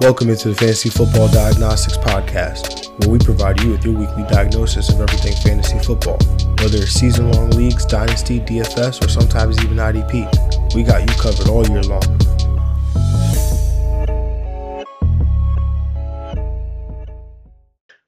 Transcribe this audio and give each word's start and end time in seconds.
Welcome 0.00 0.30
into 0.30 0.48
the 0.48 0.54
Fantasy 0.54 0.88
Football 0.88 1.28
Diagnostics 1.28 1.98
Podcast, 1.98 2.88
where 3.00 3.10
we 3.10 3.18
provide 3.18 3.60
you 3.60 3.72
with 3.72 3.84
your 3.84 3.98
weekly 3.98 4.22
diagnosis 4.30 4.88
of 4.88 4.98
everything 4.98 5.36
fantasy 5.42 5.78
football. 5.78 6.16
Whether 6.58 6.78
it's 6.78 6.92
season 6.92 7.30
long 7.32 7.50
leagues, 7.50 7.84
dynasty, 7.84 8.40
DFS, 8.40 9.04
or 9.04 9.10
sometimes 9.10 9.62
even 9.62 9.76
IDP, 9.76 10.74
we 10.74 10.84
got 10.84 11.02
you 11.02 11.14
covered 11.20 11.48
all 11.48 11.68
year 11.68 11.82
long. 11.82 12.00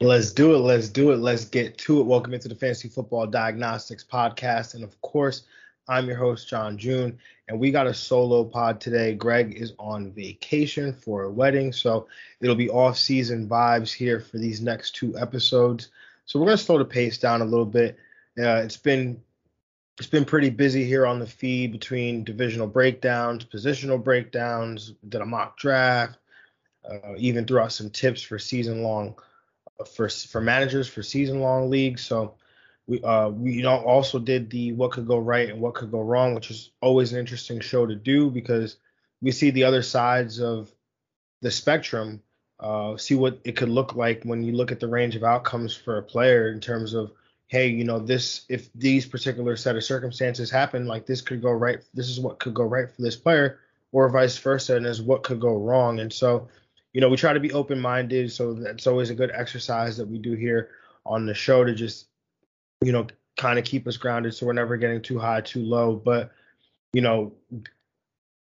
Let's 0.01 0.33
do 0.33 0.55
it. 0.55 0.61
Let's 0.61 0.89
do 0.89 1.13
it. 1.13 1.19
Let's 1.19 1.45
get 1.45 1.77
to 1.77 2.01
it. 2.01 2.05
Welcome 2.05 2.33
into 2.33 2.49
the 2.49 2.55
Fantasy 2.55 2.89
Football 2.89 3.27
Diagnostics 3.27 4.03
Podcast. 4.03 4.73
And 4.73 4.83
of 4.83 4.99
course, 5.03 5.43
I'm 5.89 6.07
your 6.07 6.17
host, 6.17 6.49
John 6.49 6.79
June, 6.79 7.19
and 7.53 7.61
we 7.61 7.71
got 7.71 7.87
a 7.87 7.93
solo 7.93 8.45
pod 8.45 8.81
today. 8.81 9.15
Greg 9.15 9.55
is 9.55 9.75
on 9.79 10.11
vacation 10.11 10.95
for 10.95 11.25
a 11.25 11.31
wedding, 11.31 11.71
so 11.71 12.09
it'll 12.41 12.57
be 12.57 12.71
off 12.71 12.97
season 12.97 13.47
vibes 13.47 13.93
here 13.93 14.21
for 14.21 14.39
these 14.39 14.63
next 14.63 14.93
two 14.97 15.19
episodes. 15.19 15.91
So 16.25 16.41
we're 16.41 16.47
gonna 16.47 16.57
slow 16.57 16.79
the 16.79 16.87
pace 16.87 17.19
down 17.19 17.43
a 17.43 17.45
little 17.45 17.67
bit. 17.67 17.99
Uh, 18.39 18.63
it's 18.65 18.79
been 18.79 19.23
it's 19.99 20.09
been 20.09 20.25
pretty 20.25 20.49
busy 20.49 20.87
here 20.87 21.07
on 21.07 21.19
the 21.19 21.27
feed 21.27 21.73
between 21.73 22.25
divisional 22.25 22.69
breakdowns, 22.69 23.45
positional 23.45 24.03
breakdowns, 24.03 24.95
did 25.07 25.21
a 25.21 25.27
mock 25.27 25.59
draft, 25.59 26.19
uh, 26.91 27.13
even 27.19 27.45
threw 27.45 27.61
out 27.61 27.73
some 27.73 27.91
tips 27.91 28.23
for 28.23 28.39
season 28.39 28.83
long 28.83 29.15
uh, 29.79 29.85
for 29.85 30.09
for 30.09 30.41
managers 30.41 30.89
for 30.89 31.03
season 31.03 31.41
long 31.41 31.69
leagues. 31.69 32.03
So 32.03 32.35
we 32.87 33.01
uh 33.03 33.29
we 33.29 33.53
you 33.53 33.63
know 33.63 33.77
also 33.77 34.19
did 34.19 34.51
the 34.51 34.73
what 34.73 34.93
could 34.93 35.07
go 35.07 35.19
right 35.19 35.49
and 35.49 35.61
what 35.61 35.75
could 35.75 35.91
go 35.91 36.01
wrong, 36.01 36.35
which 36.35 36.51
is 36.51 36.71
always 36.81 37.13
an 37.13 37.19
interesting 37.19 37.61
show 37.61 37.87
to 37.87 37.95
do 37.95 38.31
because 38.31 38.77
we 39.21 39.31
see 39.31 39.51
the 39.51 39.65
other 39.65 39.83
sides 39.83 40.41
of 40.41 40.73
the 41.41 41.51
spectrum. 41.51 42.23
Uh, 42.61 42.97
see 42.97 43.17
what 43.17 43.41
it 43.43 43.57
could 43.57 43.69
look 43.69 43.97
like 43.97 44.23
when 44.23 44.45
you 44.45 44.53
look 44.53 44.71
at 44.71 44.79
the 44.79 44.87
range 44.87 45.17
of 45.17 45.25
outcomes 45.25 45.75
for 45.75 45.99
a 45.99 46.03
player 46.03 46.53
in 46.53 46.61
terms 46.61 46.95
of 46.95 47.11
hey 47.53 47.67
you 47.67 47.85
know 47.85 47.99
this 47.99 48.47
if 48.49 48.73
these 48.73 49.05
particular 49.05 49.57
set 49.57 49.77
of 49.77 49.85
circumstances 49.85 50.51
happen 50.51 50.87
like 50.87 51.05
this 51.05 51.21
could 51.21 51.43
go 51.43 51.51
right 51.51 51.81
this 51.93 52.09
is 52.09 52.19
what 52.19 52.39
could 52.39 52.55
go 52.55 52.65
right 52.65 52.91
for 52.91 53.03
this 53.03 53.15
player 53.15 53.59
or 53.93 54.09
vice 54.09 54.39
versa 54.39 54.77
and 54.77 54.87
is 54.87 55.03
what 55.03 55.23
could 55.23 55.39
go 55.39 55.59
wrong 55.59 56.01
and 56.01 56.11
so 56.11 56.49
you 56.95 57.01
know 57.01 57.11
we 57.11 57.17
try 57.17 57.35
to 57.35 57.41
be 57.41 57.53
open 57.53 57.79
minded 57.79 58.33
so 58.33 58.55
that's 58.55 58.87
always 58.87 59.11
a 59.11 59.15
good 59.15 59.31
exercise 59.35 59.99
that 59.99 60.09
we 60.09 60.17
do 60.17 60.33
here 60.33 60.71
on 61.05 61.27
the 61.27 61.35
show 61.35 61.63
to 61.63 61.75
just 61.75 62.07
you 62.83 62.93
know, 62.93 63.07
kind 63.37 63.59
of 63.59 63.65
keep 63.65 63.87
us 63.87 63.97
grounded 63.97 64.35
so 64.35 64.47
we're 64.47 64.53
never 64.53 64.77
getting 64.77 65.01
too 65.01 65.19
high, 65.19 65.41
too 65.41 65.63
low. 65.63 65.95
But, 65.95 66.33
you 66.93 67.01
know, 67.01 67.33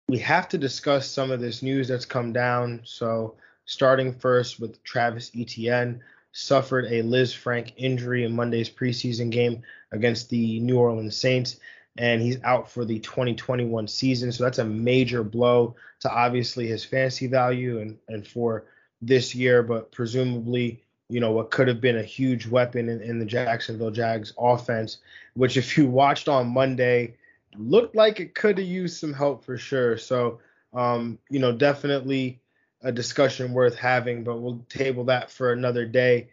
we 0.08 0.18
have 0.18 0.48
to 0.50 0.58
discuss 0.58 1.08
some 1.08 1.30
of 1.30 1.40
this 1.40 1.62
news 1.62 1.88
that's 1.88 2.04
come 2.04 2.32
down. 2.32 2.82
So, 2.84 3.36
starting 3.64 4.12
first 4.12 4.60
with 4.60 4.82
Travis 4.82 5.30
Etienne, 5.36 6.02
suffered 6.32 6.86
a 6.86 7.02
Liz 7.02 7.32
Lisfranc 7.32 7.72
injury 7.76 8.24
in 8.24 8.34
Monday's 8.34 8.70
preseason 8.70 9.30
game 9.30 9.62
against 9.92 10.28
the 10.28 10.60
New 10.60 10.78
Orleans 10.78 11.16
Saints, 11.16 11.60
and 11.98 12.20
he's 12.20 12.42
out 12.42 12.70
for 12.70 12.84
the 12.84 12.98
2021 12.98 13.86
season. 13.88 14.32
So, 14.32 14.44
that's 14.44 14.58
a 14.58 14.64
major 14.64 15.22
blow 15.22 15.76
to 16.00 16.10
obviously 16.10 16.66
his 16.66 16.84
fantasy 16.84 17.28
value 17.28 17.80
and, 17.80 17.98
and 18.08 18.26
for 18.26 18.66
this 19.00 19.34
year, 19.34 19.62
but 19.62 19.92
presumably 19.92 20.82
you 21.12 21.20
know, 21.20 21.30
what 21.30 21.50
could 21.50 21.68
have 21.68 21.80
been 21.80 21.98
a 21.98 22.02
huge 22.02 22.46
weapon 22.46 22.88
in, 22.88 23.02
in 23.02 23.18
the 23.18 23.26
Jacksonville 23.26 23.90
Jags 23.90 24.32
offense, 24.38 24.98
which 25.34 25.58
if 25.58 25.76
you 25.76 25.86
watched 25.86 26.26
on 26.26 26.48
Monday, 26.48 27.14
looked 27.58 27.94
like 27.94 28.18
it 28.18 28.34
could 28.34 28.56
have 28.56 28.66
used 28.66 28.96
some 28.96 29.12
help 29.12 29.44
for 29.44 29.58
sure. 29.58 29.98
So, 29.98 30.40
um, 30.72 31.18
you 31.28 31.38
know, 31.38 31.52
definitely 31.52 32.40
a 32.80 32.90
discussion 32.90 33.52
worth 33.52 33.76
having, 33.76 34.24
but 34.24 34.40
we'll 34.40 34.64
table 34.70 35.04
that 35.04 35.30
for 35.30 35.52
another 35.52 35.84
day. 35.84 36.30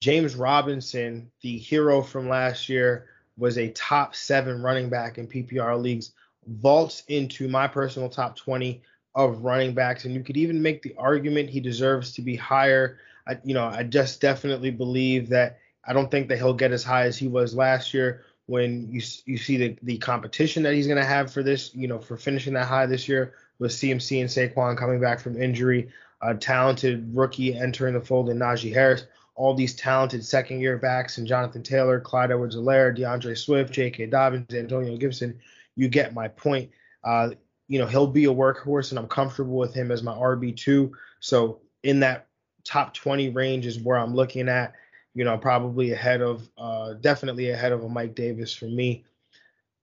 James 0.00 0.36
Robinson, 0.36 1.28
the 1.40 1.58
hero 1.58 2.00
from 2.00 2.28
last 2.28 2.68
year, 2.68 3.08
was 3.36 3.58
a 3.58 3.70
top 3.70 4.14
seven 4.14 4.62
running 4.62 4.88
back 4.88 5.18
in 5.18 5.26
PPR 5.26 5.82
leagues, 5.82 6.12
vaults 6.46 7.02
into 7.08 7.48
my 7.48 7.66
personal 7.66 8.08
top 8.08 8.36
20 8.36 8.82
of 9.14 9.44
running 9.44 9.74
backs. 9.74 10.04
And 10.04 10.14
you 10.14 10.22
could 10.22 10.36
even 10.36 10.62
make 10.62 10.82
the 10.82 10.94
argument 10.98 11.50
he 11.50 11.60
deserves 11.60 12.12
to 12.12 12.22
be 12.22 12.36
higher 12.36 12.98
I, 13.26 13.38
you 13.44 13.54
know, 13.54 13.66
I 13.66 13.82
just 13.82 14.20
definitely 14.20 14.70
believe 14.70 15.28
that 15.30 15.58
I 15.84 15.92
don't 15.92 16.10
think 16.10 16.28
that 16.28 16.38
he'll 16.38 16.54
get 16.54 16.72
as 16.72 16.84
high 16.84 17.04
as 17.04 17.16
he 17.16 17.28
was 17.28 17.54
last 17.54 17.94
year. 17.94 18.24
When 18.46 18.90
you 18.90 19.00
you 19.24 19.38
see 19.38 19.56
the 19.56 19.76
the 19.82 19.98
competition 19.98 20.64
that 20.64 20.74
he's 20.74 20.86
going 20.86 20.98
to 20.98 21.04
have 21.04 21.32
for 21.32 21.42
this, 21.42 21.74
you 21.74 21.86
know, 21.86 21.98
for 21.98 22.16
finishing 22.16 22.54
that 22.54 22.66
high 22.66 22.86
this 22.86 23.08
year 23.08 23.34
with 23.58 23.70
CMC 23.70 24.20
and 24.20 24.28
Saquon 24.28 24.76
coming 24.76 25.00
back 25.00 25.20
from 25.20 25.40
injury, 25.40 25.90
a 26.20 26.34
talented 26.34 27.14
rookie 27.14 27.54
entering 27.54 27.94
the 27.94 28.00
fold 28.00 28.28
in 28.28 28.38
Najee 28.38 28.74
Harris, 28.74 29.06
all 29.36 29.54
these 29.54 29.74
talented 29.76 30.24
second 30.24 30.60
year 30.60 30.76
backs 30.76 31.18
and 31.18 31.26
Jonathan 31.26 31.62
Taylor, 31.62 32.00
Clyde 32.00 32.32
Edwards-Helaire, 32.32 32.96
D'Andre 32.96 33.34
Swift, 33.34 33.72
J.K. 33.72 34.06
Dobbins, 34.06 34.52
Antonio 34.52 34.96
Gibson. 34.96 35.38
You 35.76 35.88
get 35.88 36.12
my 36.12 36.26
point. 36.26 36.70
Uh, 37.04 37.30
you 37.72 37.78
know, 37.78 37.86
he'll 37.86 38.06
be 38.06 38.26
a 38.26 38.28
workhorse, 38.28 38.90
and 38.90 38.98
I'm 38.98 39.08
comfortable 39.08 39.56
with 39.56 39.72
him 39.72 39.90
as 39.90 40.02
my 40.02 40.12
RB2. 40.12 40.90
So 41.20 41.62
in 41.82 42.00
that 42.00 42.26
top 42.64 42.92
20 42.92 43.30
range 43.30 43.64
is 43.64 43.80
where 43.80 43.96
I'm 43.96 44.14
looking 44.14 44.50
at. 44.50 44.74
You 45.14 45.24
know, 45.24 45.38
probably 45.38 45.92
ahead 45.92 46.20
of, 46.20 46.46
uh, 46.58 46.92
definitely 47.00 47.48
ahead 47.48 47.72
of 47.72 47.82
a 47.82 47.88
Mike 47.88 48.14
Davis 48.14 48.52
for 48.52 48.66
me. 48.66 49.06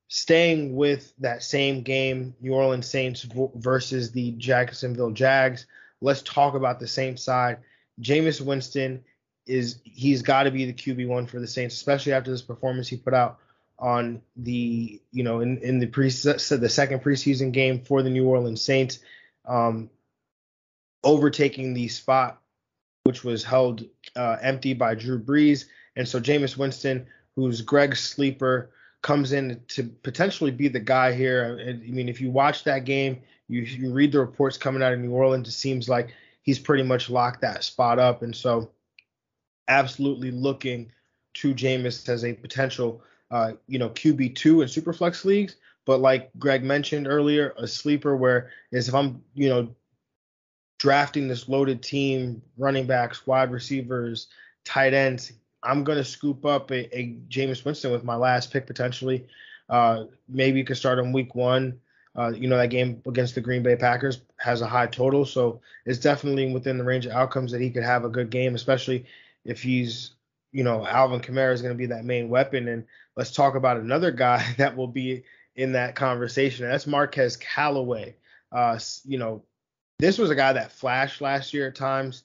Staying 0.08 0.76
with 0.76 1.12
that 1.18 1.42
same 1.42 1.82
game, 1.82 2.36
New 2.40 2.54
Orleans 2.54 2.86
Saints 2.86 3.26
versus 3.56 4.12
the 4.12 4.34
Jacksonville 4.34 5.10
Jags. 5.10 5.66
Let's 6.00 6.22
talk 6.22 6.54
about 6.54 6.80
the 6.80 6.88
Saints 6.88 7.24
side. 7.24 7.58
Jameis 8.00 8.40
Winston 8.40 9.04
is 9.48 9.80
he's 9.84 10.22
got 10.22 10.44
to 10.44 10.52
be 10.52 10.66
the 10.66 10.74
QB 10.74 11.08
one 11.08 11.26
for 11.26 11.40
the 11.40 11.48
Saints, 11.48 11.74
especially 11.74 12.14
after 12.14 12.30
this 12.30 12.44
performance 12.44 12.88
he 12.88 12.98
put 12.98 13.16
out 13.16 13.40
on 13.80 14.22
the 14.36 15.02
you 15.12 15.24
know 15.24 15.40
in 15.40 15.58
in 15.60 15.80
the 15.80 15.88
pre 15.88 16.10
the 16.10 16.70
second 16.70 17.04
preseason 17.04 17.52
game 17.52 17.82
for 17.82 18.02
the 18.04 18.10
New 18.10 18.28
Orleans 18.28 18.62
Saints, 18.62 19.00
um, 19.46 19.90
overtaking 21.04 21.74
the 21.74 21.88
spot 21.88 22.42
which 23.10 23.24
was 23.24 23.44
held 23.44 23.86
uh, 24.16 24.38
empty 24.42 24.74
by 24.76 24.94
Drew 24.94 25.20
Brees. 25.20 25.66
And 25.96 26.08
so 26.08 26.20
Jameis 26.20 26.56
Winston, 26.56 27.08
who's 27.36 27.62
Greg's 27.62 28.00
sleeper, 28.00 28.70
comes 29.02 29.32
in 29.32 29.62
to 29.70 29.84
potentially 29.84 30.52
be 30.52 30.68
the 30.68 30.80
guy 30.80 31.14
here. 31.14 31.60
I 31.68 31.90
mean, 31.90 32.08
if 32.08 32.22
you 32.22 32.30
watch 32.30 32.66
that 32.66 32.86
game, 32.86 33.22
you, 33.48 33.62
you 33.62 33.92
read 33.92 34.12
the 34.12 34.20
reports 34.20 34.58
coming 34.58 34.84
out 34.84 34.94
of 34.94 35.00
New 35.00 35.12
Orleans, 35.12 35.48
it 35.48 35.54
seems 35.54 35.90
like 35.90 36.14
he's 36.44 36.60
pretty 36.60 36.84
much 36.84 37.10
locked 37.10 37.42
that 37.42 37.64
spot 37.64 37.98
up. 37.98 38.22
And 38.22 38.36
so, 38.36 38.70
absolutely 39.68 40.30
looking 40.30 40.92
to 41.36 41.56
Jameis 41.56 42.08
as 42.10 42.24
a 42.24 42.34
potential, 42.34 43.02
uh, 43.32 43.54
you 43.68 43.80
know, 43.80 43.90
QB 43.90 44.36
two 44.36 44.62
in 44.62 44.68
superflex 44.68 45.26
leagues. 45.26 45.56
But 45.86 46.02
like 46.02 46.30
Greg 46.38 46.64
mentioned 46.64 47.08
earlier, 47.08 47.54
a 47.58 47.68
sleeper 47.68 48.16
where 48.16 48.52
is 48.72 48.88
if 48.88 48.96
I'm, 48.96 49.24
you 49.34 49.50
know, 49.50 49.76
drafting 50.78 51.28
this 51.28 51.50
loaded 51.50 51.82
team, 51.82 52.42
running 52.58 52.86
backs, 52.86 53.26
wide 53.28 53.52
receivers, 53.52 54.28
tight 54.66 54.94
ends, 54.94 55.34
I'm 55.64 55.84
going 55.84 55.98
to 55.98 56.04
scoop 56.04 56.46
up 56.46 56.72
a, 56.72 56.98
a 56.98 57.18
Jameis 57.28 57.66
Winston 57.66 57.92
with 57.92 58.04
my 58.04 58.16
last 58.16 58.52
pick 58.52 58.66
potentially. 58.66 59.28
Uh, 59.68 60.06
maybe 60.28 60.60
you 60.60 60.66
could 60.66 60.78
start 60.78 61.00
him 61.00 61.12
week 61.12 61.36
one. 61.36 61.80
Uh, 62.16 62.30
you 62.30 62.48
know, 62.48 62.58
that 62.58 62.70
game 62.70 63.02
against 63.08 63.36
the 63.36 63.42
Green 63.42 63.62
Bay 63.62 63.76
Packers 63.76 64.22
has 64.38 64.62
a 64.62 64.68
high 64.68 64.88
total, 64.88 65.26
so 65.26 65.62
it's 65.86 66.00
definitely 66.00 66.52
within 66.52 66.78
the 66.78 66.84
range 66.84 67.06
of 67.06 67.12
outcomes 67.12 67.52
that 67.52 67.62
he 67.62 67.70
could 67.70 67.84
have 67.84 68.04
a 68.04 68.10
good 68.10 68.30
game, 68.30 68.56
especially 68.56 69.06
if 69.46 69.62
he's, 69.62 70.12
you 70.52 70.64
know, 70.64 70.86
Alvin 70.86 71.22
Kamara 71.22 71.54
is 71.54 71.62
going 71.62 71.74
to 71.74 71.78
be 71.78 71.88
that 71.88 72.06
main 72.06 72.30
weapon. 72.30 72.68
And 72.68 72.86
let's 73.16 73.32
talk 73.32 73.56
about 73.56 73.78
another 73.78 74.12
guy 74.12 74.46
that 74.58 74.76
will 74.76 74.88
be 74.88 75.24
in 75.56 75.74
that 75.74 75.96
conversation. 75.96 76.66
And 76.66 76.74
that's 76.74 76.88
Marquez 76.88 77.38
Callaway. 77.38 78.16
Uh, 78.52 78.80
you 79.06 79.18
know, 79.18 79.44
this 80.00 80.18
was 80.18 80.30
a 80.30 80.36
guy 80.36 80.54
that 80.54 80.72
flashed 80.72 81.22
last 81.22 81.54
year 81.54 81.68
at 81.68 81.76
times. 81.76 82.24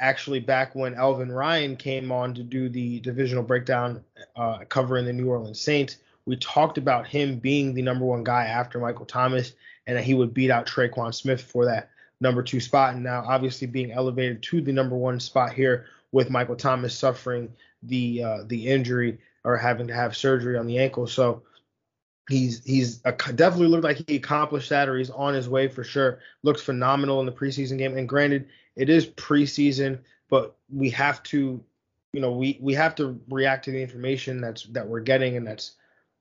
Actually, 0.00 0.38
back 0.38 0.76
when 0.76 0.94
Elvin 0.94 1.32
Ryan 1.32 1.76
came 1.76 2.12
on 2.12 2.32
to 2.34 2.44
do 2.44 2.68
the 2.68 3.00
divisional 3.00 3.42
breakdown 3.42 4.04
uh, 4.36 4.58
covering 4.68 5.04
the 5.04 5.12
New 5.12 5.28
Orleans 5.28 5.60
Saints, 5.60 5.96
we 6.24 6.36
talked 6.36 6.78
about 6.78 7.06
him 7.06 7.38
being 7.38 7.74
the 7.74 7.82
number 7.82 8.04
one 8.04 8.22
guy 8.22 8.44
after 8.44 8.78
Michael 8.78 9.06
Thomas 9.06 9.54
and 9.86 9.96
that 9.96 10.04
he 10.04 10.14
would 10.14 10.32
beat 10.32 10.50
out 10.50 10.66
Tre'Quan 10.66 11.12
Smith 11.12 11.42
for 11.42 11.64
that 11.64 11.90
number 12.20 12.42
two 12.42 12.60
spot. 12.60 12.94
And 12.94 13.02
now, 13.02 13.24
obviously, 13.26 13.66
being 13.66 13.90
elevated 13.90 14.42
to 14.44 14.60
the 14.60 14.72
number 14.72 14.96
one 14.96 15.18
spot 15.18 15.52
here 15.52 15.86
with 16.12 16.30
Michael 16.30 16.56
Thomas 16.56 16.96
suffering 16.96 17.52
the 17.82 18.22
uh, 18.22 18.38
the 18.46 18.66
injury 18.66 19.18
or 19.44 19.56
having 19.56 19.86
to 19.88 19.94
have 19.94 20.16
surgery 20.16 20.56
on 20.56 20.66
the 20.66 20.78
ankle. 20.78 21.06
So 21.06 21.42
he's 22.28 22.64
he's 22.64 22.96
definitely 22.96 23.68
looked 23.68 23.84
like 23.84 24.04
he 24.08 24.16
accomplished 24.16 24.70
that 24.70 24.88
or 24.88 24.98
he's 24.98 25.10
on 25.10 25.34
his 25.34 25.48
way 25.48 25.68
for 25.68 25.84
sure. 25.84 26.18
Looks 26.42 26.62
phenomenal 26.62 27.20
in 27.20 27.26
the 27.26 27.32
preseason 27.32 27.78
game. 27.78 27.96
And 27.96 28.08
granted, 28.08 28.48
it 28.76 28.88
is 28.88 29.06
preseason, 29.06 29.98
but 30.28 30.56
we 30.72 30.90
have 30.90 31.22
to, 31.24 31.62
you 32.12 32.20
know, 32.20 32.32
we 32.32 32.58
we 32.60 32.74
have 32.74 32.94
to 32.96 33.20
react 33.28 33.64
to 33.66 33.70
the 33.70 33.82
information 33.82 34.40
that's 34.40 34.64
that 34.64 34.86
we're 34.86 35.00
getting, 35.00 35.36
and 35.36 35.46
that's 35.46 35.72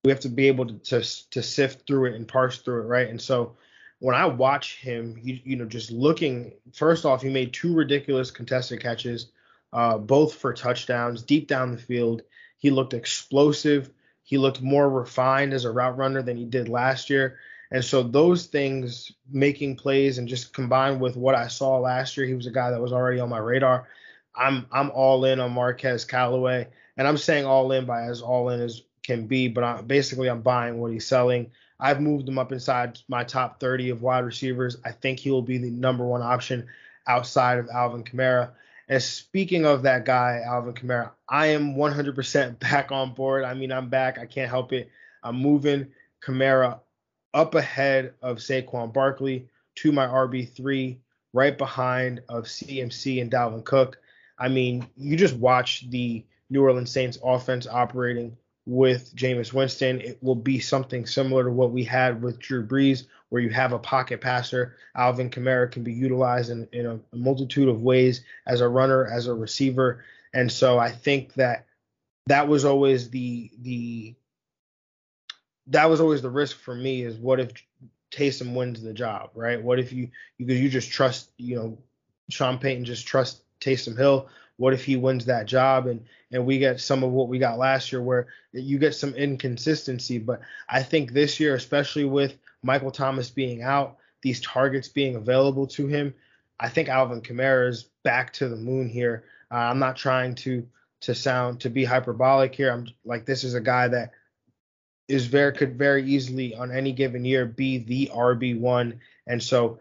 we 0.04 0.12
have 0.12 0.20
to 0.22 0.30
be 0.30 0.48
able 0.48 0.66
to 0.66 0.78
to, 0.80 1.30
to 1.32 1.44
sift 1.44 1.88
through 1.88 2.06
it 2.06 2.16
and 2.16 2.28
parse 2.28 2.60
through 2.60 2.82
it, 2.82 2.86
right? 2.86 3.10
And 3.10 3.22
so 3.22 3.56
when 4.00 4.16
I 4.16 4.26
watch 4.26 4.78
him, 4.78 5.20
you, 5.22 5.40
you 5.44 5.56
know, 5.56 5.66
just 5.66 5.92
looking, 5.92 6.54
first 6.72 7.04
off, 7.04 7.22
he 7.22 7.30
made 7.30 7.52
two 7.52 7.74
ridiculous 7.74 8.30
contested 8.30 8.80
catches, 8.80 9.32
uh, 9.74 9.98
both 9.98 10.36
for 10.36 10.54
touchdowns 10.54 11.22
deep 11.22 11.48
down 11.48 11.72
the 11.72 11.78
field. 11.78 12.22
He 12.58 12.72
looked 12.72 12.94
explosive. 12.94 13.90
He 14.24 14.38
looked 14.38 14.62
more 14.62 14.90
refined 14.90 15.54
as 15.54 15.66
a 15.66 15.72
route 15.72 15.98
runner 15.98 16.22
than 16.22 16.38
he 16.38 16.46
did 16.46 16.70
last 16.70 17.10
year. 17.10 17.40
And 17.72 17.84
so 17.84 18.02
those 18.02 18.46
things, 18.46 19.12
making 19.30 19.76
plays 19.76 20.18
and 20.18 20.28
just 20.28 20.54
combined 20.54 21.02
with 21.02 21.18
what 21.18 21.36
I 21.36 21.48
saw 21.48 21.78
last 21.80 22.16
year, 22.16 22.26
he 22.26 22.34
was 22.34 22.48
a 22.48 22.52
guy 22.52 22.72
that 22.72 22.82
was 22.82 22.94
already 22.94 23.20
on 23.20 23.30
my 23.30 23.40
radar. 23.40 23.88
I'm 24.36 24.68
I'm 24.72 24.92
all 24.92 25.26
in 25.26 25.40
on 25.40 25.52
Marquez 25.52 26.06
Callaway, 26.06 26.68
and 26.96 27.08
I'm 27.08 27.18
saying 27.18 27.46
all 27.46 27.72
in 27.72 27.86
by 27.86 28.04
as 28.04 28.22
all 28.22 28.50
in 28.50 28.62
as 28.62 28.84
can 29.04 29.26
be, 29.26 29.48
but 29.48 29.64
I, 29.64 29.82
basically 29.82 30.30
I'm 30.30 30.42
buying 30.42 30.80
what 30.80 30.92
he's 30.92 31.08
selling. 31.08 31.52
I've 31.80 32.02
moved 32.02 32.28
him 32.28 32.38
up 32.38 32.52
inside 32.52 33.00
my 33.08 33.24
top 33.24 33.60
30 33.60 33.92
of 33.92 34.02
wide 34.02 34.26
receivers. 34.26 34.78
I 34.84 34.92
think 34.92 35.20
he 35.20 35.32
will 35.32 35.42
be 35.42 35.58
the 35.58 35.70
number 35.70 36.06
one 36.06 36.22
option 36.22 36.68
outside 37.08 37.58
of 37.60 37.70
Alvin 37.70 38.04
Kamara. 38.04 38.52
And 38.90 39.04
speaking 39.04 39.66
of 39.66 39.84
that 39.84 40.06
guy, 40.06 40.42
Alvin 40.46 40.74
Kamara, 40.74 41.12
I 41.28 41.48
am 41.48 41.76
100% 41.76 42.60
back 42.60 42.92
on 42.92 43.14
board. 43.14 43.44
I 43.44 43.54
mean, 43.54 43.72
I'm 43.72 43.90
back. 43.90 44.18
I 44.18 44.26
can't 44.26 44.50
help 44.50 44.74
it. 44.74 44.90
I'm 45.24 45.36
moving 45.36 45.88
Kamara 46.24 46.80
up 47.34 47.56
ahead 47.56 48.14
of 48.22 48.38
Saquon 48.38 48.94
Barkley 48.94 49.48
to 49.76 49.92
my 49.92 50.06
RB3, 50.08 50.98
right 51.34 51.58
behind 51.58 52.22
of 52.30 52.46
CMC 52.46 53.22
and 53.22 53.32
Dalvin 53.32 53.64
Cook. 53.64 54.00
I 54.40 54.48
mean, 54.48 54.88
you 54.96 55.18
just 55.18 55.36
watch 55.36 55.90
the 55.90 56.26
New 56.50 56.64
Orleans 56.64 56.92
Saints 56.92 57.18
offense 57.24 57.68
operating 57.68 58.38
with 58.66 59.16
Jameis 59.16 59.54
Winston. 59.54 60.02
It 60.02 60.18
will 60.22 60.36
be 60.36 60.60
something 60.60 61.06
similar 61.06 61.44
to 61.46 61.52
what 61.52 61.72
we 61.72 61.84
had 61.84 62.22
with 62.22 62.40
Drew 62.40 62.66
Brees, 62.66 63.06
where 63.30 63.42
you 63.42 63.50
have 63.50 63.74
a 63.74 63.80
pocket 63.80 64.22
passer. 64.22 64.78
Alvin 64.96 65.30
Kamara 65.30 65.72
can 65.72 65.84
be 65.84 65.94
utilized 65.94 66.50
in, 66.50 66.68
in 66.72 66.86
a, 66.86 67.16
multitude 67.16 67.68
of 67.68 67.82
ways 67.82 68.22
as 68.46 68.62
a 68.62 68.68
runner, 68.68 69.06
as 69.06 69.28
a 69.28 69.34
receiver. 69.34 70.04
And 70.34 70.52
so 70.52 70.80
I 70.80 70.92
think 70.92 71.34
that 71.34 71.66
that 72.28 72.48
was 72.48 72.66
always 72.66 73.10
the 73.10 73.52
the 73.62 74.16
that 75.68 75.90
was 75.90 76.00
always 76.00 76.22
the 76.22 76.30
risk 76.30 76.58
for 76.58 76.76
me 76.76 77.04
is 77.04 77.18
what 77.18 77.40
if 77.40 77.52
Taysom 78.12 78.54
wins 78.54 78.82
the 78.82 78.94
job, 78.94 79.32
right? 79.36 79.62
What 79.62 79.80
if 79.80 79.92
you 79.92 80.10
because 80.38 80.60
you 80.60 80.70
just 80.70 80.92
trust, 80.92 81.30
you 81.38 81.56
know, 81.56 81.78
Sean 82.30 82.58
Payton 82.58 82.86
just 82.86 83.08
trust 83.08 83.42
Taysom 83.60 83.98
Hill. 83.98 84.30
What 84.58 84.74
if 84.74 84.84
he 84.84 84.96
wins 84.96 85.26
that 85.26 85.46
job 85.46 85.88
and 85.88 86.06
and 86.32 86.46
we 86.46 86.60
get 86.60 86.80
some 86.80 87.04
of 87.04 87.12
what 87.12 87.28
we 87.28 87.40
got 87.40 87.58
last 87.58 87.92
year 87.92 88.02
where 88.02 88.28
you 88.54 88.78
get 88.78 88.96
some 88.96 89.14
inconsistency? 89.14 90.18
But 90.18 90.42
I 90.70 90.84
think 90.84 91.12
this 91.12 91.40
year, 91.40 91.56
especially 91.56 92.06
with 92.06 92.38
Michael 92.64 92.92
Thomas 92.92 93.30
being 93.30 93.62
out, 93.62 93.98
these 94.22 94.42
targets 94.42 94.88
being 94.88 95.16
available 95.16 95.68
to 95.68 95.88
him, 95.88 96.14
I 96.60 96.70
think 96.70 96.90
Alvin 96.90 97.22
Kamara 97.22 97.70
is 97.70 97.84
back 98.04 98.34
to 98.34 98.50
the 98.50 98.56
moon 98.56 98.90
here. 98.90 99.26
Uh, 99.52 99.56
I'm 99.56 99.80
not 99.80 99.96
trying 99.96 100.36
to 100.36 100.68
to 101.00 101.14
sound 101.14 101.62
to 101.62 101.70
be 101.70 101.86
hyperbolic 101.86 102.56
here. 102.56 102.72
I'm 102.72 102.88
like 103.06 103.26
this 103.26 103.44
is 103.44 103.54
a 103.54 103.62
guy 103.62 103.88
that 103.88 104.12
is 105.08 105.28
very 105.28 105.54
could 105.54 105.78
very 105.78 106.04
easily 106.04 106.56
on 106.56 106.72
any 106.72 106.92
given 106.92 107.24
year 107.24 107.46
be 107.46 107.78
the 107.78 108.12
RB 108.14 108.60
one, 108.60 109.00
and 109.28 109.42
so 109.42 109.80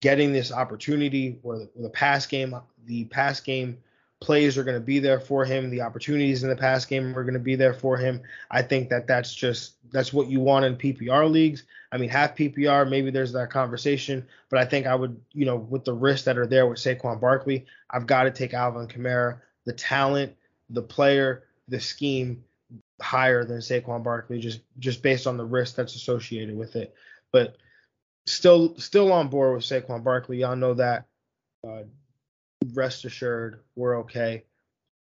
getting 0.00 0.32
this 0.32 0.52
opportunity 0.52 1.38
where 1.42 1.58
the, 1.58 1.70
the 1.76 1.90
pass 1.90 2.26
game, 2.26 2.54
the 2.84 3.04
pass 3.06 3.40
game 3.40 3.78
plays 4.22 4.56
are 4.56 4.62
going 4.62 4.78
to 4.78 4.80
be 4.80 5.00
there 5.00 5.18
for 5.18 5.44
him. 5.44 5.68
The 5.68 5.80
opportunities 5.80 6.44
in 6.44 6.48
the 6.48 6.56
pass 6.56 6.84
game 6.84 7.18
are 7.18 7.24
going 7.24 7.34
to 7.34 7.40
be 7.40 7.56
there 7.56 7.74
for 7.74 7.96
him. 7.96 8.22
I 8.50 8.62
think 8.62 8.88
that 8.90 9.08
that's 9.08 9.34
just 9.34 9.74
that's 9.90 10.12
what 10.12 10.28
you 10.28 10.38
want 10.38 10.64
in 10.64 10.76
PPR 10.76 11.28
leagues. 11.28 11.64
I 11.90 11.98
mean, 11.98 12.08
half 12.08 12.36
PPR, 12.36 12.88
maybe 12.88 13.10
there's 13.10 13.32
that 13.32 13.50
conversation, 13.50 14.24
but 14.48 14.60
I 14.60 14.64
think 14.64 14.86
I 14.86 14.94
would, 14.94 15.20
you 15.32 15.44
know, 15.44 15.56
with 15.56 15.84
the 15.84 15.92
risks 15.92 16.24
that 16.24 16.38
are 16.38 16.46
there 16.46 16.66
with 16.66 16.78
Saquon 16.78 17.20
Barkley, 17.20 17.66
I've 17.90 18.06
got 18.06 18.22
to 18.22 18.30
take 18.30 18.54
Alvin 18.54 18.86
Kamara, 18.86 19.40
the 19.64 19.72
talent, 19.72 20.34
the 20.70 20.82
player, 20.82 21.42
the 21.68 21.80
scheme 21.80 22.44
higher 23.00 23.44
than 23.44 23.58
Saquon 23.58 24.04
Barkley, 24.04 24.38
just 24.38 24.60
just 24.78 25.02
based 25.02 25.26
on 25.26 25.36
the 25.36 25.44
risk 25.44 25.74
that's 25.74 25.96
associated 25.96 26.56
with 26.56 26.76
it. 26.76 26.94
But 27.32 27.56
still 28.26 28.78
still 28.78 29.12
on 29.12 29.28
board 29.28 29.56
with 29.56 29.64
Saquon 29.64 30.04
Barkley. 30.04 30.38
Y'all 30.38 30.54
know 30.54 30.74
that. 30.74 31.06
Uh, 31.66 31.82
rest 32.74 33.04
assured, 33.04 33.60
we're 33.76 33.98
okay. 34.00 34.44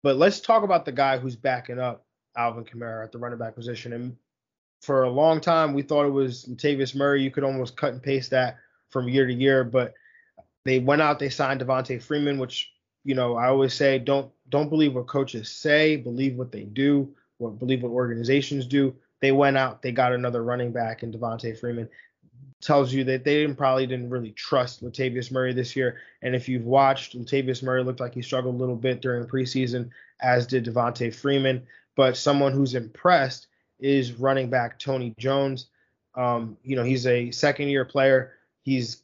But 0.03 0.17
let's 0.17 0.41
talk 0.41 0.63
about 0.63 0.85
the 0.85 0.93
guy 0.93 1.19
who's 1.19 1.37
backing 1.37 1.79
up 1.79 2.05
Alvin 2.37 2.65
Kamara 2.65 3.05
at 3.05 3.13
the 3.13 3.19
running 3.19 3.39
back 3.39 3.55
position. 3.55 3.93
And 3.93 4.17
for 4.81 5.05
a 5.05 5.11
long 5.11 5.41
time, 5.41 5.75
we 5.75 5.83
thought 5.83 6.07
it 6.07 6.11
was 6.11 6.45
Latavius 6.47 6.95
Murray. 6.95 7.23
You 7.23 7.31
could 7.31 7.45
almost 7.45 7.77
cut 7.77 7.93
and 7.93 8.03
paste 8.03 8.31
that 8.31 8.59
from 8.91 9.09
year 9.09 9.27
to 9.27 9.35
year, 9.35 9.65
but 9.65 9.95
they 10.65 10.79
went 10.79 11.03
out, 11.03 11.19
they 11.19 11.31
signed 11.31 11.61
Devonta 11.61 12.01
Freeman, 12.01 12.39
which 12.39 12.71
you 13.05 13.15
know 13.15 13.37
I 13.37 13.49
always 13.49 13.75
say 13.75 13.99
don't 13.99 14.31
don't 14.49 14.69
believe 14.69 14.95
what 14.95 15.07
coaches 15.07 15.51
say, 15.51 15.97
believe 15.97 16.37
what 16.37 16.53
they 16.53 16.65
do, 16.65 17.15
what 17.39 17.59
believe 17.59 17.83
what 17.83 17.91
organizations 17.91 18.67
do. 18.67 18.95
They 19.21 19.33
went 19.33 19.57
out, 19.57 19.83
they 19.83 19.93
got 19.93 20.13
another 20.13 20.45
running 20.45 20.73
back 20.73 21.03
in 21.03 21.13
Devonta 21.13 21.59
Freeman 21.59 21.89
tells 22.61 22.93
you 22.93 23.05
that 23.05 23.25
they 23.25 23.41
didn't 23.41 23.57
probably 23.57 23.87
didn't 23.87 24.11
really 24.11 24.33
trust 24.33 24.83
Latavius 24.83 25.31
Murray 25.31 25.53
this 25.53 25.77
year. 25.77 25.99
And 26.23 26.35
if 26.35 26.49
you've 26.49 26.65
watched, 26.65 27.17
Latavius 27.17 27.63
Murray 27.63 27.85
looked 27.85 28.01
like 28.01 28.15
he 28.15 28.23
struggled 28.23 28.57
a 28.57 28.59
little 28.59 28.77
bit 28.77 29.01
during 29.01 29.23
the 29.23 29.29
preseason, 29.29 29.91
as 30.21 30.47
did 30.47 30.65
Devonta 30.65 31.15
Freeman. 31.15 31.67
But 31.95 32.17
someone 32.17 32.53
who's 32.53 32.75
impressed 32.75 33.47
is 33.79 34.13
running 34.13 34.51
back 34.51 34.79
Tony 34.79 35.15
Jones. 35.19 35.67
Um, 36.15 36.57
you 36.65 36.75
know, 36.75 36.83
he's 36.83 37.07
a 37.07 37.31
second 37.31 37.69
year 37.69 37.85
player. 37.85 38.33
He's 38.63 39.03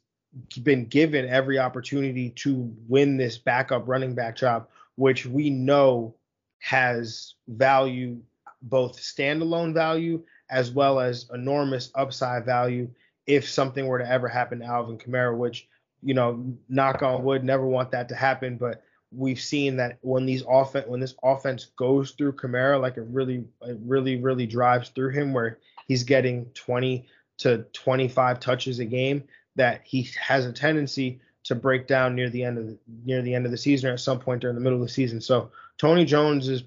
been 0.61 0.85
given 0.85 1.29
every 1.29 1.57
opportunity 1.57 2.31
to 2.31 2.73
win 2.89 3.15
this 3.15 3.37
backup 3.37 3.87
running 3.87 4.13
back 4.15 4.35
job, 4.35 4.67
which 4.95 5.25
we 5.25 5.49
know 5.49 6.13
has 6.59 7.35
value, 7.47 8.17
both 8.61 8.97
standalone 8.97 9.73
value 9.73 10.21
as 10.49 10.71
well 10.71 10.99
as 10.99 11.29
enormous 11.33 11.89
upside 11.95 12.45
value 12.45 12.89
if 13.27 13.49
something 13.49 13.87
were 13.87 13.99
to 13.99 14.09
ever 14.09 14.27
happen 14.27 14.59
to 14.59 14.65
Alvin 14.65 14.97
Kamara, 14.97 15.35
which, 15.35 15.67
you 16.03 16.13
know, 16.13 16.45
knock 16.69 17.01
on 17.01 17.23
wood, 17.23 17.43
never 17.43 17.65
want 17.65 17.91
that 17.91 18.09
to 18.09 18.15
happen. 18.15 18.57
But 18.57 18.83
we've 19.11 19.39
seen 19.39 19.77
that 19.77 19.97
when 20.01 20.25
these 20.25 20.43
offense 20.47 20.87
when 20.87 20.99
this 20.99 21.15
offense 21.23 21.65
goes 21.77 22.11
through 22.11 22.33
Kamara, 22.33 22.79
like 22.79 22.97
it 22.97 23.05
really, 23.09 23.45
it 23.61 23.77
really, 23.85 24.17
really 24.17 24.45
drives 24.45 24.89
through 24.89 25.11
him 25.11 25.33
where 25.33 25.59
he's 25.87 26.03
getting 26.03 26.45
20 26.53 27.05
to 27.37 27.65
25 27.73 28.39
touches 28.39 28.79
a 28.79 28.85
game, 28.85 29.23
that 29.55 29.81
he 29.83 30.09
has 30.19 30.45
a 30.45 30.53
tendency 30.53 31.19
to 31.45 31.55
break 31.55 31.87
down 31.87 32.15
near 32.15 32.29
the 32.29 32.43
end 32.43 32.57
of 32.57 32.67
the 32.67 32.77
near 33.05 33.21
the 33.21 33.33
end 33.33 33.45
of 33.45 33.51
the 33.51 33.57
season 33.57 33.89
or 33.89 33.93
at 33.93 33.99
some 33.99 34.19
point 34.19 34.41
during 34.41 34.55
the 34.55 34.61
middle 34.61 34.81
of 34.81 34.87
the 34.87 34.93
season. 34.93 35.21
So 35.21 35.51
Tony 35.77 36.05
Jones 36.05 36.49
is 36.49 36.63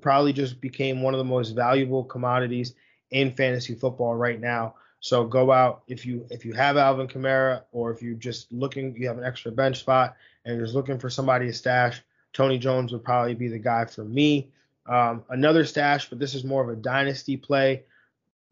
probably 0.00 0.32
just 0.32 0.60
became 0.60 1.02
one 1.02 1.14
of 1.14 1.18
the 1.18 1.24
most 1.24 1.50
valuable 1.50 2.04
commodities 2.04 2.74
in 3.10 3.32
fantasy 3.32 3.74
football 3.74 4.14
right 4.14 4.40
now. 4.40 4.74
So 5.02 5.24
go 5.24 5.50
out 5.50 5.82
if 5.88 6.06
you 6.06 6.24
if 6.30 6.44
you 6.44 6.52
have 6.52 6.76
Alvin 6.76 7.08
Kamara 7.08 7.64
or 7.72 7.90
if 7.90 8.00
you're 8.02 8.14
just 8.14 8.52
looking 8.52 8.94
you 8.96 9.08
have 9.08 9.18
an 9.18 9.24
extra 9.24 9.50
bench 9.50 9.80
spot 9.80 10.14
and 10.44 10.56
you're 10.56 10.64
just 10.64 10.76
looking 10.76 10.96
for 10.96 11.10
somebody 11.10 11.46
to 11.46 11.52
stash, 11.52 12.00
Tony 12.32 12.56
Jones 12.56 12.92
would 12.92 13.02
probably 13.02 13.34
be 13.34 13.48
the 13.48 13.58
guy 13.58 13.84
for 13.84 14.04
me. 14.04 14.48
Um, 14.86 15.24
another 15.28 15.64
stash, 15.64 16.08
but 16.08 16.20
this 16.20 16.36
is 16.36 16.44
more 16.44 16.62
of 16.62 16.68
a 16.68 16.80
dynasty 16.80 17.36
play. 17.36 17.82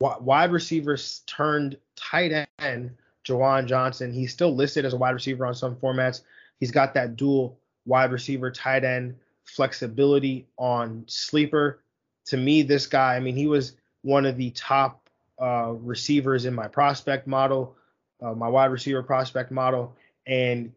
wide 0.01 0.51
receivers 0.51 1.23
turned 1.27 1.79
tight 1.95 2.49
end, 2.59 2.97
Juwan 3.25 3.67
Johnson. 3.67 4.13
He's 4.13 4.33
still 4.33 4.53
listed 4.53 4.85
as 4.85 4.93
a 4.93 4.97
wide 4.97 5.15
receiver 5.15 5.47
on 5.47 5.55
some 5.55 5.77
formats. 5.77 6.23
He's 6.59 6.73
got 6.73 6.95
that 6.95 7.15
dual 7.15 7.61
wide 7.87 8.11
receiver 8.11 8.51
tight 8.51 8.83
end 8.83 9.15
flexibility 9.45 10.49
on 10.59 11.05
sleeper. 11.07 11.85
To 12.27 12.37
me, 12.37 12.63
this 12.63 12.89
guy, 12.89 13.15
I 13.15 13.21
mean, 13.21 13.37
he 13.37 13.47
was 13.47 13.77
one 14.03 14.27
of 14.27 14.37
the 14.37 14.51
top 14.51 15.00
uh, 15.41 15.73
receivers 15.81 16.45
in 16.45 16.55
my 16.55 16.69
prospect 16.69 17.27
model, 17.27 17.77
uh, 18.23 18.35
my 18.35 18.49
wide 18.49 18.67
receiver 18.67 19.03
prospect 19.03 19.51
model, 19.51 19.97
and 20.27 20.73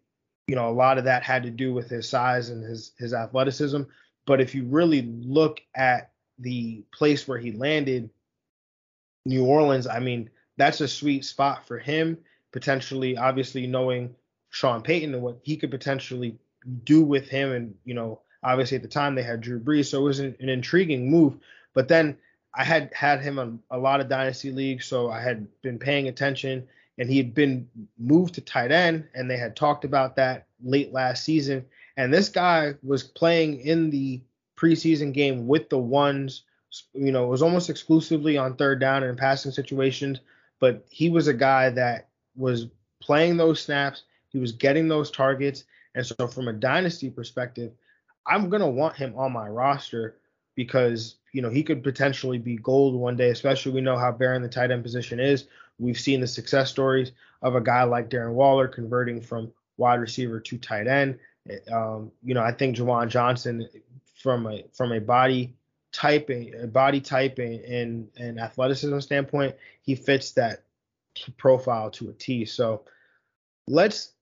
you 0.47 0.55
know 0.55 0.69
a 0.69 0.71
lot 0.71 0.97
of 0.97 1.03
that 1.03 1.23
had 1.23 1.43
to 1.43 1.49
do 1.49 1.73
with 1.73 1.89
his 1.89 2.07
size 2.07 2.49
and 2.49 2.63
his 2.63 2.93
his 2.97 3.13
athleticism. 3.13 3.81
But 4.25 4.39
if 4.39 4.55
you 4.55 4.63
really 4.65 5.01
look 5.01 5.61
at 5.75 6.11
the 6.39 6.83
place 6.93 7.27
where 7.27 7.37
he 7.37 7.51
landed, 7.51 8.09
New 9.25 9.45
Orleans, 9.45 9.87
I 9.87 9.99
mean 9.99 10.29
that's 10.57 10.81
a 10.81 10.87
sweet 10.87 11.25
spot 11.25 11.67
for 11.67 11.77
him. 11.77 12.17
Potentially, 12.51 13.17
obviously 13.17 13.65
knowing 13.65 14.15
Sean 14.49 14.81
Payton 14.81 15.13
and 15.13 15.23
what 15.23 15.39
he 15.41 15.57
could 15.57 15.71
potentially 15.71 16.37
do 16.85 17.03
with 17.03 17.27
him, 17.27 17.51
and 17.51 17.75
you 17.83 17.93
know 17.93 18.21
obviously 18.43 18.77
at 18.77 18.83
the 18.83 18.89
time 18.89 19.15
they 19.15 19.23
had 19.23 19.41
Drew 19.41 19.59
Brees, 19.59 19.87
so 19.87 20.01
it 20.01 20.03
was 20.05 20.19
an, 20.19 20.35
an 20.39 20.49
intriguing 20.49 21.09
move. 21.09 21.37
But 21.73 21.87
then 21.87 22.17
I 22.55 22.63
had 22.63 22.91
had 22.93 23.21
him 23.21 23.39
on 23.39 23.59
a 23.71 23.77
lot 23.77 23.99
of 23.99 24.09
dynasty 24.09 24.51
leagues, 24.51 24.85
so 24.85 25.09
I 25.09 25.21
had 25.21 25.47
been 25.61 25.79
paying 25.79 26.07
attention, 26.07 26.67
and 26.97 27.09
he 27.09 27.17
had 27.17 27.33
been 27.33 27.67
moved 27.97 28.35
to 28.35 28.41
tight 28.41 28.71
end, 28.71 29.07
and 29.15 29.29
they 29.29 29.37
had 29.37 29.55
talked 29.55 29.85
about 29.85 30.15
that 30.17 30.45
late 30.63 30.93
last 30.93 31.23
season. 31.23 31.65
And 31.97 32.13
this 32.13 32.29
guy 32.29 32.75
was 32.83 33.03
playing 33.03 33.59
in 33.61 33.89
the 33.89 34.21
preseason 34.55 35.13
game 35.13 35.47
with 35.47 35.69
the 35.69 35.77
ones, 35.77 36.43
you 36.93 37.11
know, 37.11 37.25
it 37.25 37.29
was 37.29 37.41
almost 37.41 37.69
exclusively 37.69 38.37
on 38.37 38.55
third 38.55 38.79
down 38.79 39.03
and 39.03 39.17
passing 39.17 39.51
situations, 39.51 40.19
but 40.59 40.85
he 40.89 41.09
was 41.09 41.27
a 41.27 41.33
guy 41.33 41.69
that 41.71 42.09
was 42.35 42.67
playing 43.01 43.37
those 43.37 43.61
snaps, 43.61 44.03
he 44.29 44.37
was 44.39 44.51
getting 44.51 44.87
those 44.87 45.11
targets, 45.11 45.65
and 45.95 46.05
so 46.05 46.27
from 46.27 46.47
a 46.47 46.53
dynasty 46.53 47.09
perspective, 47.09 47.71
I'm 48.25 48.49
gonna 48.49 48.69
want 48.69 48.95
him 48.95 49.13
on 49.17 49.33
my 49.33 49.47
roster 49.47 50.17
because 50.55 51.15
you 51.33 51.41
know 51.41 51.49
he 51.49 51.63
could 51.63 51.83
potentially 51.83 52.37
be 52.37 52.55
gold 52.55 52.95
one 52.95 53.17
day. 53.17 53.29
Especially 53.29 53.73
we 53.73 53.81
know 53.81 53.97
how 53.97 54.11
barren 54.11 54.41
the 54.41 54.49
tight 54.49 54.71
end 54.71 54.83
position 54.83 55.19
is. 55.19 55.47
We've 55.79 55.99
seen 55.99 56.21
the 56.21 56.27
success 56.27 56.69
stories 56.69 57.11
of 57.41 57.55
a 57.55 57.61
guy 57.61 57.83
like 57.83 58.09
Darren 58.09 58.33
Waller 58.33 58.67
converting 58.67 59.19
from 59.19 59.51
wide 59.77 59.99
receiver 59.99 60.39
to 60.39 60.57
tight 60.57 60.87
end. 60.87 61.19
Um, 61.71 62.11
you 62.23 62.33
know, 62.33 62.43
I 62.43 62.51
think 62.53 62.77
Juwan 62.77 63.09
Johnson 63.09 63.67
from 64.15 64.47
a 64.47 64.63
from 64.71 64.93
a 64.93 65.01
body 65.01 65.55
type, 65.91 66.29
a, 66.29 66.67
body 66.67 66.99
type 66.99 67.39
and, 67.39 68.07
and 68.17 68.39
athleticism 68.39 68.99
standpoint, 68.99 69.55
he 69.81 69.95
fits 69.95 70.31
that 70.31 70.63
profile 71.37 71.91
to 71.91 72.09
a 72.09 72.13
T. 72.13 72.45
So 72.45 72.83
let's 73.67 74.13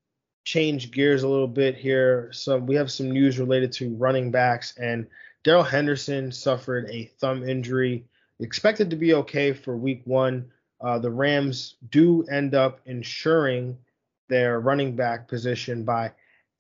change 0.44 0.91
gears 0.91 1.24
a 1.24 1.27
little 1.27 1.48
bit 1.48 1.75
here. 1.75 2.30
So 2.34 2.58
we 2.58 2.75
have 2.75 2.91
some 2.91 3.12
news 3.12 3.39
related 3.39 3.72
to 3.74 3.96
running 3.96 4.32
backs 4.32 4.77
and 4.77 5.08
Darrell 5.43 5.63
Henderson 5.63 6.31
suffered 6.31 6.89
a 6.89 7.05
thumb 7.19 7.48
injury, 7.48 8.05
expected 8.39 8.89
to 8.89 8.95
be 8.95 9.13
okay 9.15 9.53
for 9.53 9.75
week 9.75 10.01
one. 10.05 10.51
Uh, 10.79 11.00
the 11.00 11.12
Rams 11.12 11.75
do 11.89 12.24
end 12.24 12.55
up 12.55 12.79
insuring 12.86 13.77
their 14.29 14.60
running 14.60 14.95
back 14.95 15.27
position 15.27 15.83
by 15.83 16.12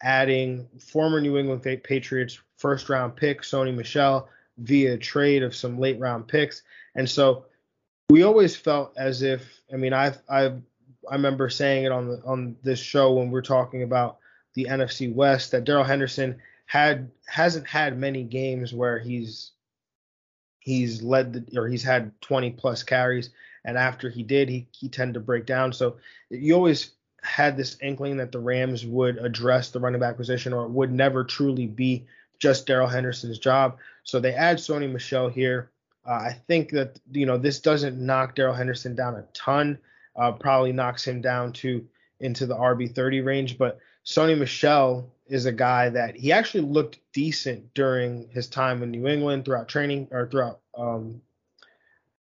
adding 0.01 0.67
former 0.79 1.21
New 1.21 1.37
England 1.37 1.63
Patriots 1.83 2.39
first 2.57 2.89
round 2.89 3.15
pick 3.15 3.41
Sony 3.41 3.73
Michel, 3.75 4.29
via 4.57 4.97
trade 4.97 5.43
of 5.43 5.55
some 5.55 5.79
late 5.79 5.99
round 5.99 6.27
picks. 6.27 6.63
And 6.95 7.09
so 7.09 7.45
we 8.09 8.23
always 8.23 8.55
felt 8.55 8.93
as 8.97 9.21
if 9.21 9.61
I 9.73 9.77
mean 9.77 9.93
I've 9.93 10.19
I've 10.29 10.61
I 11.09 11.15
remember 11.15 11.49
saying 11.49 11.85
it 11.85 11.91
on 11.91 12.07
the 12.09 12.21
on 12.25 12.55
this 12.63 12.79
show 12.79 13.13
when 13.13 13.31
we 13.31 13.39
are 13.39 13.43
talking 13.43 13.83
about 13.83 14.17
the 14.53 14.65
NFC 14.65 15.13
West 15.13 15.51
that 15.51 15.63
Darrell 15.63 15.83
Henderson 15.83 16.39
had 16.71 17.11
hasn't 17.27 17.67
had 17.67 17.97
many 17.97 18.23
games 18.23 18.73
where 18.73 18.97
he's 18.97 19.51
he's 20.59 21.01
led 21.01 21.33
the, 21.33 21.59
or 21.59 21.67
he's 21.67 21.83
had 21.83 22.13
20 22.21 22.51
plus 22.51 22.81
carries 22.81 23.31
and 23.65 23.77
after 23.77 24.09
he 24.09 24.23
did 24.23 24.47
he 24.47 24.67
he 24.71 24.87
tended 24.87 25.15
to 25.15 25.19
break 25.19 25.45
down 25.45 25.73
so 25.73 25.97
you 26.29 26.53
always 26.53 26.91
had 27.23 27.57
this 27.57 27.75
inkling 27.81 28.15
that 28.15 28.31
the 28.31 28.39
Rams 28.39 28.85
would 28.85 29.17
address 29.17 29.69
the 29.69 29.81
running 29.81 29.99
back 29.99 30.15
position 30.15 30.53
or 30.53 30.63
it 30.63 30.71
would 30.71 30.93
never 30.93 31.25
truly 31.25 31.67
be 31.67 32.05
just 32.39 32.65
Darrell 32.65 32.87
Henderson's 32.87 33.37
job. 33.37 33.77
So 34.05 34.21
they 34.21 34.33
add 34.33 34.57
Sony 34.57 34.89
Michel 34.89 35.27
here. 35.27 35.69
Uh, 36.07 36.13
I 36.13 36.41
think 36.47 36.71
that 36.71 36.99
you 37.11 37.27
know 37.27 37.37
this 37.37 37.59
doesn't 37.59 37.99
knock 37.99 38.33
Darrell 38.33 38.55
Henderson 38.55 38.95
down 38.95 39.15
a 39.15 39.25
ton. 39.33 39.77
Uh, 40.15 40.31
probably 40.31 40.71
knocks 40.71 41.05
him 41.05 41.21
down 41.21 41.53
to 41.53 41.85
into 42.21 42.45
the 42.45 42.55
RB 42.55 42.93
30 42.93 43.21
range, 43.21 43.57
but 43.57 43.79
Sony 44.05 44.37
Michel 44.37 45.11
is 45.31 45.45
a 45.45 45.51
guy 45.51 45.87
that 45.87 46.13
he 46.17 46.33
actually 46.33 46.65
looked 46.65 46.99
decent 47.13 47.73
during 47.73 48.27
his 48.31 48.47
time 48.47 48.83
in 48.83 48.91
New 48.91 49.07
England 49.07 49.45
throughout 49.45 49.69
training 49.69 50.09
or 50.11 50.27
throughout 50.27 50.59
um, 50.77 51.21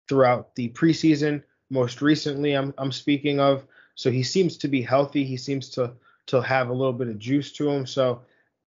throughout 0.10 0.54
the 0.56 0.68
preseason. 0.70 1.42
Most 1.70 2.02
recently, 2.02 2.52
I'm 2.52 2.74
I'm 2.78 2.92
speaking 2.92 3.40
of. 3.40 3.66
So 3.96 4.12
he 4.12 4.24
seems 4.24 4.58
to 4.58 4.68
be 4.68 4.82
healthy. 4.82 5.24
He 5.24 5.38
seems 5.38 5.70
to 5.70 5.94
to 6.28 6.42
have 6.42 6.68
a 6.68 6.74
little 6.74 6.92
bit 6.92 7.08
of 7.08 7.18
juice 7.18 7.54
to 7.54 7.70
him. 7.70 7.88
So 7.88 8.24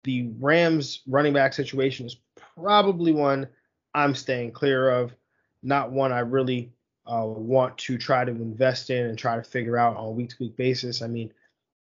the 0.05 0.29
Rams 0.39 1.01
running 1.07 1.33
back 1.33 1.55
situation 1.55 2.05
is 2.05 2.17
probably 2.57 3.13
one 3.13 3.49
I'm 3.95 4.15
staying 4.15 4.53
clear 4.53 4.91
of, 4.91 5.15
not 5.63 5.93
one 5.93 6.13
I 6.13 6.21
really 6.21 6.73
uh, 7.07 7.25
want 7.25 7.79
to 7.79 7.97
try 7.97 8.27
to 8.27 8.31
invest 8.31 8.91
in 8.91 9.07
and 9.07 9.19
try 9.19 9.37
to 9.37 9.43
figure 9.43 9.79
out 9.79 9.97
on 9.97 10.05
a 10.05 10.11
week 10.11 10.29
to 10.31 10.37
week 10.41 10.57
basis. 10.57 11.01
I 11.01 11.07
mean, 11.07 11.33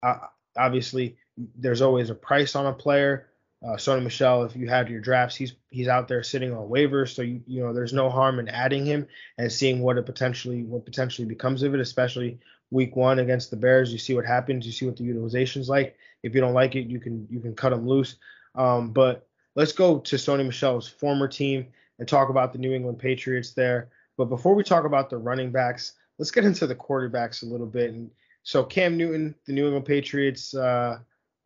uh, 0.05 0.19
obviously, 0.57 1.17
there's 1.57 1.83
always 1.83 2.11
a 2.11 2.15
price 2.15 2.57
on 2.57 2.67
a 2.67 2.73
player. 2.73 3.29
Uh, 3.65 3.77
Sony 3.77 4.05
Michel, 4.05 4.45
if 4.45 4.55
you 4.55 4.69
had 4.69 4.89
your 4.89 5.01
drafts, 5.01 5.35
he's 5.35 5.55
he's 5.71 5.89
out 5.89 6.07
there 6.07 6.23
sitting 6.23 6.53
on 6.53 6.69
waivers, 6.69 7.15
so 7.15 7.23
you 7.23 7.43
you 7.47 7.61
know 7.61 7.73
there's 7.73 7.93
no 7.93 8.09
harm 8.09 8.39
in 8.39 8.49
adding 8.49 8.87
him 8.87 9.07
and 9.37 9.51
seeing 9.51 9.81
what 9.81 9.99
it 9.99 10.07
potentially 10.07 10.63
what 10.63 10.85
potentially 10.85 11.27
becomes 11.27 11.63
of 11.63 11.75
it, 11.75 11.81
especially 11.81 12.39
week 12.71 12.95
one 12.95 13.19
against 13.19 13.51
the 13.51 13.57
Bears. 13.57 13.93
You 13.93 13.99
see 13.99 14.15
what 14.15 14.25
happens, 14.25 14.65
you 14.65 14.73
see 14.73 14.87
what 14.87 14.97
the 14.97 15.05
utilization's 15.05 15.69
like. 15.69 15.97
If 16.23 16.35
you 16.35 16.41
don't 16.41 16.55
like 16.55 16.77
it, 16.77 16.87
you 16.87 17.01
can 17.01 17.27
you 17.31 17.41
can 17.41 17.55
cut 17.55 17.73
him 17.73 17.89
loose. 17.89 18.17
Um, 18.55 18.93
but 18.93 19.27
let's 19.57 19.73
go 19.73 19.99
to 19.99 20.17
Sony 20.17 20.47
Michel's 20.47 20.89
former 20.89 21.27
team 21.27 21.67
and 21.99 22.07
talk 22.07 22.29
about 22.29 22.53
the 22.53 22.59
New 22.59 22.73
England 22.73 22.99
Patriots 22.99 23.53
there. 23.53 23.89
But 24.17 24.27
before 24.27 24.55
we 24.55 24.63
talk 24.63 24.85
about 24.85 25.11
the 25.11 25.19
running 25.19 25.51
backs, 25.51 25.95
let's 26.19 26.31
get 26.31 26.45
into 26.45 26.67
the 26.67 26.75
quarterbacks 26.75 27.43
a 27.43 27.47
little 27.47 27.67
bit. 27.67 27.91
And 27.91 28.11
so 28.43 28.65
Cam 28.65 28.97
Newton, 28.97 29.35
the 29.47 29.53
New 29.53 29.67
England 29.67 29.87
Patriots, 29.87 30.55
uh, 30.55 30.99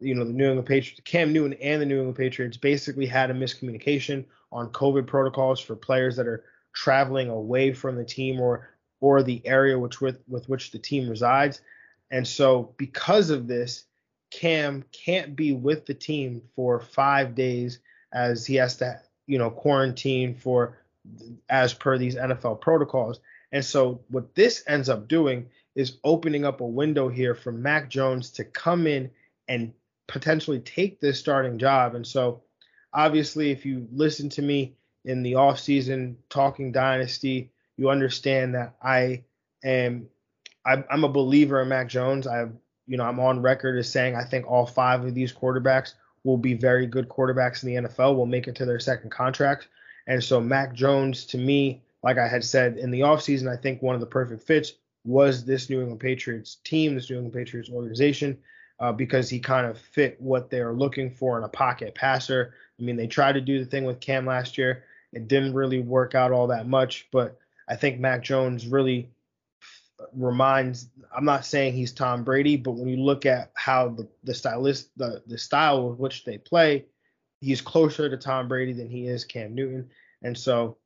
you 0.02 0.14
know, 0.14 0.25
the 0.25 0.32
New 0.32 0.47
England 0.47 0.66
Patriots, 0.66 1.00
Cam 1.04 1.32
Newton 1.32 1.56
and 1.61 1.80
the 1.80 1.87
New 1.87 1.99
England 1.99 2.16
Patriots 2.16 2.56
basically 2.56 3.06
had 3.06 3.30
a 3.30 3.35
miscommunication 3.35 4.25
on 4.50 4.71
COVID 4.71 5.06
protocols 5.06 5.61
for 5.61 5.76
players 5.76 6.16
that 6.16 6.26
are 6.26 6.44
traveling 6.75 7.28
away 7.28 7.73
from 7.73 7.97
the 7.97 8.04
team 8.04 8.40
or 8.40 8.68
or 9.00 9.23
the 9.23 9.44
area 9.47 9.78
which 9.78 10.00
with 10.00 10.21
with 10.28 10.49
which 10.49 10.71
the 10.71 10.78
team 10.78 11.09
resides. 11.09 11.61
And 12.11 12.26
so 12.26 12.75
because 12.76 13.30
of 13.30 13.49
this, 13.49 13.85
Cam 14.30 14.85
can't 14.92 15.35
be 15.35 15.52
with 15.52 15.87
the 15.87 15.94
team 15.94 16.42
for 16.54 16.80
five 16.80 17.35
days 17.35 17.80
as 18.12 18.47
he 18.47 18.56
has 18.56 18.76
to, 18.78 19.00
you 19.26 19.38
know, 19.38 19.50
quarantine 19.50 20.35
for 20.35 20.78
as 21.49 21.75
per 21.75 21.99
these 21.99 22.16
NFL 22.16 22.61
protocols. 22.61 23.21
And 23.50 23.64
so 23.64 24.00
what 24.09 24.35
this 24.35 24.62
ends 24.66 24.88
up 24.88 25.09
doing 25.09 25.49
is 25.75 25.99
opening 26.04 26.44
up 26.44 26.61
a 26.61 26.66
window 26.66 27.09
here 27.09 27.35
for 27.35 27.52
Mac 27.52 27.88
Jones 27.88 28.30
to 28.32 28.44
come 28.44 28.87
in 28.87 29.11
and 29.49 29.73
potentially 30.06 30.61
take 30.61 31.00
this 31.00 31.18
starting 31.18 31.59
job. 31.59 31.94
And 31.94 32.06
so 32.06 32.42
obviously 32.92 33.50
if 33.50 33.64
you 33.64 33.88
listen 33.92 34.28
to 34.30 34.42
me 34.42 34.75
in 35.04 35.23
the 35.23 35.32
offseason 35.32 36.16
talking 36.28 36.73
dynasty, 36.73 37.50
you 37.76 37.90
understand 37.90 38.54
that 38.54 38.75
I 38.82 39.25
am 39.64 40.09
I'm 40.64 41.02
a 41.02 41.09
believer 41.09 41.61
in 41.61 41.68
Mac 41.68 41.88
Jones. 41.88 42.26
I've 42.26 42.52
you 42.87 42.97
know, 42.97 43.04
I'm 43.04 43.21
on 43.21 43.42
record 43.42 43.78
as 43.78 43.88
saying 43.88 44.16
I 44.16 44.25
think 44.25 44.47
all 44.47 44.66
five 44.66 45.04
of 45.04 45.14
these 45.14 45.32
quarterbacks 45.32 45.94
will 46.25 46.37
be 46.37 46.54
very 46.54 46.87
good 46.87 47.09
quarterbacks 47.09 47.62
in 47.62 47.68
the 47.68 47.88
NFL, 47.88 48.16
will 48.16 48.26
make 48.26 48.49
it 48.49 48.56
to 48.56 48.66
their 48.66 48.80
second 48.80 49.11
contract. 49.11 49.68
And 50.06 50.23
so 50.23 50.40
Mac 50.40 50.75
Jones, 50.75 51.25
to 51.26 51.38
me, 51.38 51.82
like 52.02 52.18
I 52.18 52.28
had 52.28 52.44
said 52.44 52.76
in 52.76 52.90
the 52.90 53.00
offseason, 53.00 53.49
I 53.49 53.56
think 53.56 53.82
one 53.82 53.94
of 53.94 54.00
the 54.00 54.06
perfect 54.06 54.42
fits 54.42 54.75
was 55.04 55.44
this 55.44 55.71
New 55.71 55.80
England 55.80 56.00
Patriots 56.00 56.59
team, 56.64 56.94
this 56.94 57.11
New 57.11 57.16
England 57.16 57.35
Patriots 57.35 57.71
organization, 57.71 58.38
uh, 58.82 58.90
because 58.90 59.30
he 59.30 59.38
kind 59.38 59.64
of 59.64 59.78
fit 59.78 60.20
what 60.20 60.50
they 60.50 60.58
are 60.58 60.74
looking 60.74 61.08
for 61.08 61.38
in 61.38 61.44
a 61.44 61.48
pocket 61.48 61.94
passer. 61.94 62.54
I 62.78 62.82
mean, 62.82 62.96
they 62.96 63.06
tried 63.06 63.34
to 63.34 63.40
do 63.40 63.60
the 63.60 63.64
thing 63.64 63.84
with 63.84 64.00
Cam 64.00 64.26
last 64.26 64.58
year. 64.58 64.84
It 65.12 65.28
didn't 65.28 65.54
really 65.54 65.80
work 65.80 66.16
out 66.16 66.32
all 66.32 66.48
that 66.48 66.66
much, 66.66 67.06
but 67.12 67.38
I 67.68 67.76
think 67.76 68.00
Mac 68.00 68.22
Jones 68.22 68.66
really 68.66 69.08
reminds 70.12 70.88
I'm 71.16 71.24
not 71.24 71.44
saying 71.44 71.74
he's 71.74 71.92
Tom 71.92 72.24
Brady, 72.24 72.56
but 72.56 72.72
when 72.72 72.88
you 72.88 72.96
look 72.96 73.24
at 73.24 73.52
how 73.54 73.90
the 73.90 74.08
the 74.24 74.34
stylist 74.34 74.90
the 74.96 75.22
the 75.28 75.38
style 75.38 75.88
with 75.88 76.00
which 76.00 76.24
they 76.24 76.38
play, 76.38 76.86
he's 77.40 77.60
closer 77.60 78.10
to 78.10 78.16
Tom 78.16 78.48
Brady 78.48 78.72
than 78.72 78.88
he 78.88 79.06
is 79.06 79.24
Cam 79.24 79.54
Newton. 79.54 79.90
And 80.22 80.36
so, 80.36 80.76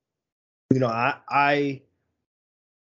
you 0.70 0.80
know, 0.80 0.88
I 0.88 1.14
I 1.30 1.82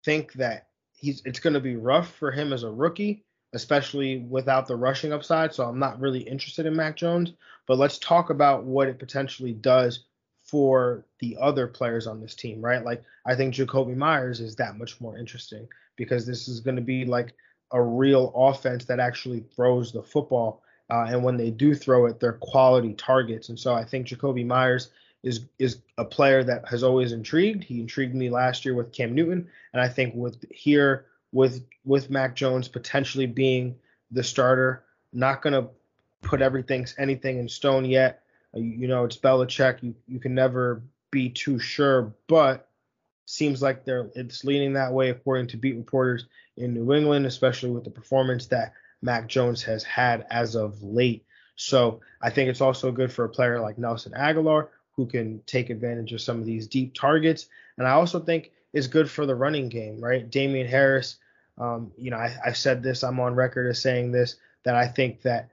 think 0.06 0.32
that 0.34 0.68
he's 0.94 1.20
it's 1.26 1.40
going 1.40 1.54
to 1.54 1.60
be 1.60 1.76
rough 1.76 2.14
for 2.14 2.30
him 2.30 2.54
as 2.54 2.62
a 2.62 2.70
rookie, 2.70 3.25
especially 3.56 4.18
without 4.18 4.68
the 4.68 4.76
rushing 4.76 5.12
upside. 5.12 5.52
So 5.52 5.64
I'm 5.64 5.78
not 5.78 5.98
really 5.98 6.20
interested 6.20 6.66
in 6.66 6.76
Mac 6.76 6.94
Jones. 6.94 7.32
But 7.66 7.78
let's 7.78 7.98
talk 7.98 8.30
about 8.30 8.64
what 8.64 8.86
it 8.86 8.98
potentially 8.98 9.52
does 9.52 10.04
for 10.44 11.04
the 11.18 11.36
other 11.40 11.66
players 11.66 12.06
on 12.06 12.20
this 12.20 12.34
team, 12.34 12.60
right? 12.60 12.84
Like 12.84 13.02
I 13.25 13.34
think 13.34 13.54
Jakobi 13.54 13.96
Meyers 13.96 14.40
is 14.40 14.54
that 14.56 14.78
much 14.78 15.00
more 15.00 15.18
interesting 15.18 15.66
because 15.96 16.25
this 16.26 16.46
is 16.46 16.60
going 16.60 16.76
to 16.76 16.82
be 16.82 17.04
like 17.04 17.34
a 17.72 17.82
real 17.82 18.32
offense 18.36 18.84
that 18.84 19.00
actually 19.00 19.40
throws 19.56 19.90
the 19.90 20.02
football. 20.02 20.62
Uh, 20.88 21.06
and 21.08 21.25
when 21.25 21.36
they 21.36 21.50
do 21.50 21.75
throw 21.75 22.06
it, 22.06 22.20
they're 22.20 22.34
quality 22.34 22.94
targets. 22.94 23.48
And 23.48 23.58
so 23.58 23.75
I 23.75 23.84
think 23.84 24.06
Jakobi 24.06 24.46
Meyers 24.46 24.90
is 25.25 25.46
is 25.58 25.78
a 25.98 26.04
player 26.04 26.44
that 26.44 26.68
has 26.68 26.84
always 26.84 27.12
intrigued. 27.12 27.64
He 27.64 27.80
intrigued 27.80 28.14
me 28.14 28.30
last 28.30 28.64
year 28.64 28.75
with 28.75 28.92
Cam 28.92 29.14
Newton, 29.14 29.48
and 29.72 29.82
I 29.82 29.88
think 29.88 30.14
with 30.14 30.44
here 30.52 31.06
with 31.33 31.64
with 31.85 32.11
Mac 32.11 32.35
Jones 32.35 32.68
potentially 32.68 33.26
being 33.26 33.76
the 34.11 34.23
starter, 34.23 34.85
not 35.12 35.42
gonna 35.42 35.68
put 36.23 36.42
everything 36.42 36.87
anything 36.99 37.38
in 37.38 37.49
stone 37.49 37.85
yet. 37.85 38.23
Uh, 38.54 38.61
you, 38.61 38.88
know, 38.88 39.04
it's 39.04 39.16
Belichick. 39.16 39.83
You 39.83 39.95
you 40.06 40.21
can 40.21 40.35
never 40.35 40.83
be 41.11 41.30
too 41.30 41.59
sure, 41.59 42.14
but 42.26 42.68
seems 43.26 43.61
like 43.61 43.85
they're 43.85 44.11
it's 44.14 44.45
leaning 44.45 44.75
that 44.75 44.92
way 44.92 45.11
according 45.11 45.49
to 45.49 45.56
beat 45.56 45.76
reporters 45.76 46.26
in 46.56 46.75
New 46.75 46.92
England, 46.92 47.26
especially 47.26 47.71
with 47.71 47.85
the 47.85 47.90
performance 47.90 48.47
that 48.47 48.73
Mac 49.02 49.26
Jones 49.28 49.62
has 49.64 49.83
had 49.85 50.26
as 50.30 50.54
of 50.54 50.83
late. 50.83 51.25
So 51.56 52.00
I 52.21 52.30
think 52.30 52.50
it's 52.50 52.61
also 52.61 52.92
good 52.92 53.12
for 53.12 53.25
a 53.25 53.28
player 53.28 53.61
like 53.61 53.78
Nelson 53.78 54.12
Agholor 54.12 54.68
who 54.92 55.06
can 55.06 55.42
take 55.47 55.71
advantage 55.71 56.12
of 56.12 56.21
some 56.21 56.38
of 56.38 56.47
these 56.47 56.66
deep 56.66 56.95
targets. 56.95 57.47
And 57.76 57.87
I 57.87 57.92
also 57.92 58.21
think 58.21 58.52
it's 58.76 58.87
good 58.88 59.11
for 59.11 59.25
the 59.25 59.35
running 59.35 59.68
game, 59.71 60.00
right? 60.00 60.30
Damien 60.30 60.68
Harris 60.68 61.16
Um, 61.59 61.92
you 61.97 62.11
know, 62.11 62.18
I, 62.18 62.37
I 62.45 62.52
said 62.52 62.83
this, 62.83 63.02
I'm 63.02 63.21
on 63.21 63.35
record 63.35 63.68
as 63.71 63.80
saying 63.80 64.12
this, 64.12 64.37
that 64.64 64.75
I 64.75 64.87
think 64.87 65.23
that 65.23 65.50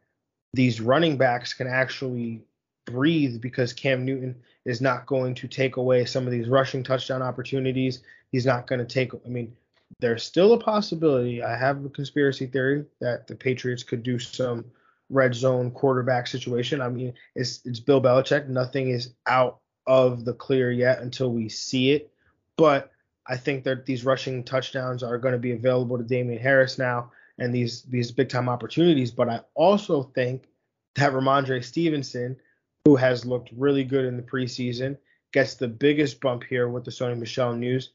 these 0.54 0.82
running 0.82 1.18
backs 1.18 1.54
can 1.54 1.68
actually 1.68 2.44
breathe 2.86 3.42
because 3.42 3.72
Cam 3.72 4.04
Newton 4.04 4.36
is 4.66 4.82
not 4.82 5.06
going 5.06 5.36
to 5.36 5.48
take 5.48 5.78
away 5.78 6.06
some 6.06 6.26
of 6.26 6.32
these 6.32 6.50
rushing 6.50 6.84
touchdown 6.84 7.22
opportunities. 7.22 8.04
He's 8.32 8.46
not 8.46 8.68
going 8.68 8.80
to 8.80 8.86
take, 8.86 9.14
I 9.14 9.30
mean, 9.30 9.56
there's 10.00 10.24
still 10.24 10.54
a 10.54 10.60
possibility. 10.60 11.42
I 11.42 11.56
have 11.56 11.86
a 11.86 11.90
conspiracy 11.90 12.48
theory 12.48 12.86
that 13.00 13.28
the 13.28 13.36
Patriots 13.36 13.84
could 13.84 14.04
do 14.04 14.20
some 14.20 14.66
red 15.10 15.34
zone 15.34 15.72
quarterback 15.72 16.28
situation. 16.28 16.82
I 16.82 16.90
mean, 16.90 17.14
it's 17.36 17.62
it's 17.64 17.80
Bill 17.80 18.02
Belichick. 18.02 18.48
Nothing 18.48 18.90
is 18.90 19.14
out 19.28 19.60
of 19.86 20.26
the 20.26 20.34
clear 20.34 20.72
yet 20.72 21.00
until 21.00 21.32
we 21.32 21.48
see 21.48 21.92
it. 21.92 22.12
But 22.58 22.92
I 23.28 23.38
think 23.38 23.64
that 23.64 23.86
these 23.86 24.06
rushing 24.06 24.44
touchdowns 24.44 25.04
are 25.04 25.18
going 25.18 25.34
to 25.34 25.40
be 25.40 25.54
available 25.54 25.98
to 25.98 26.04
Damien 26.04 26.42
Harris 26.42 26.78
now 26.78 27.12
and 27.38 27.54
these 27.54 27.84
these 27.84 28.12
big 28.12 28.30
time 28.30 28.50
opportunities. 28.50 29.12
But 29.12 29.30
I 29.30 29.42
also 29.56 30.04
think 30.04 30.48
that 30.96 31.14
Rhamondre 31.14 31.64
Stevenson, 31.64 32.38
who 32.86 32.96
has 32.96 33.26
looked 33.26 33.50
really 33.56 33.84
good 33.84 34.06
in 34.06 34.18
the 34.18 34.24
preseason, 34.24 34.98
gets 35.32 35.56
the 35.56 35.68
biggest 35.68 36.22
bump 36.22 36.44
here 36.44 36.68
with 36.68 36.86
the 36.86 36.92
Sony 36.92 37.18
Michel 37.18 37.54
news. 37.54 37.92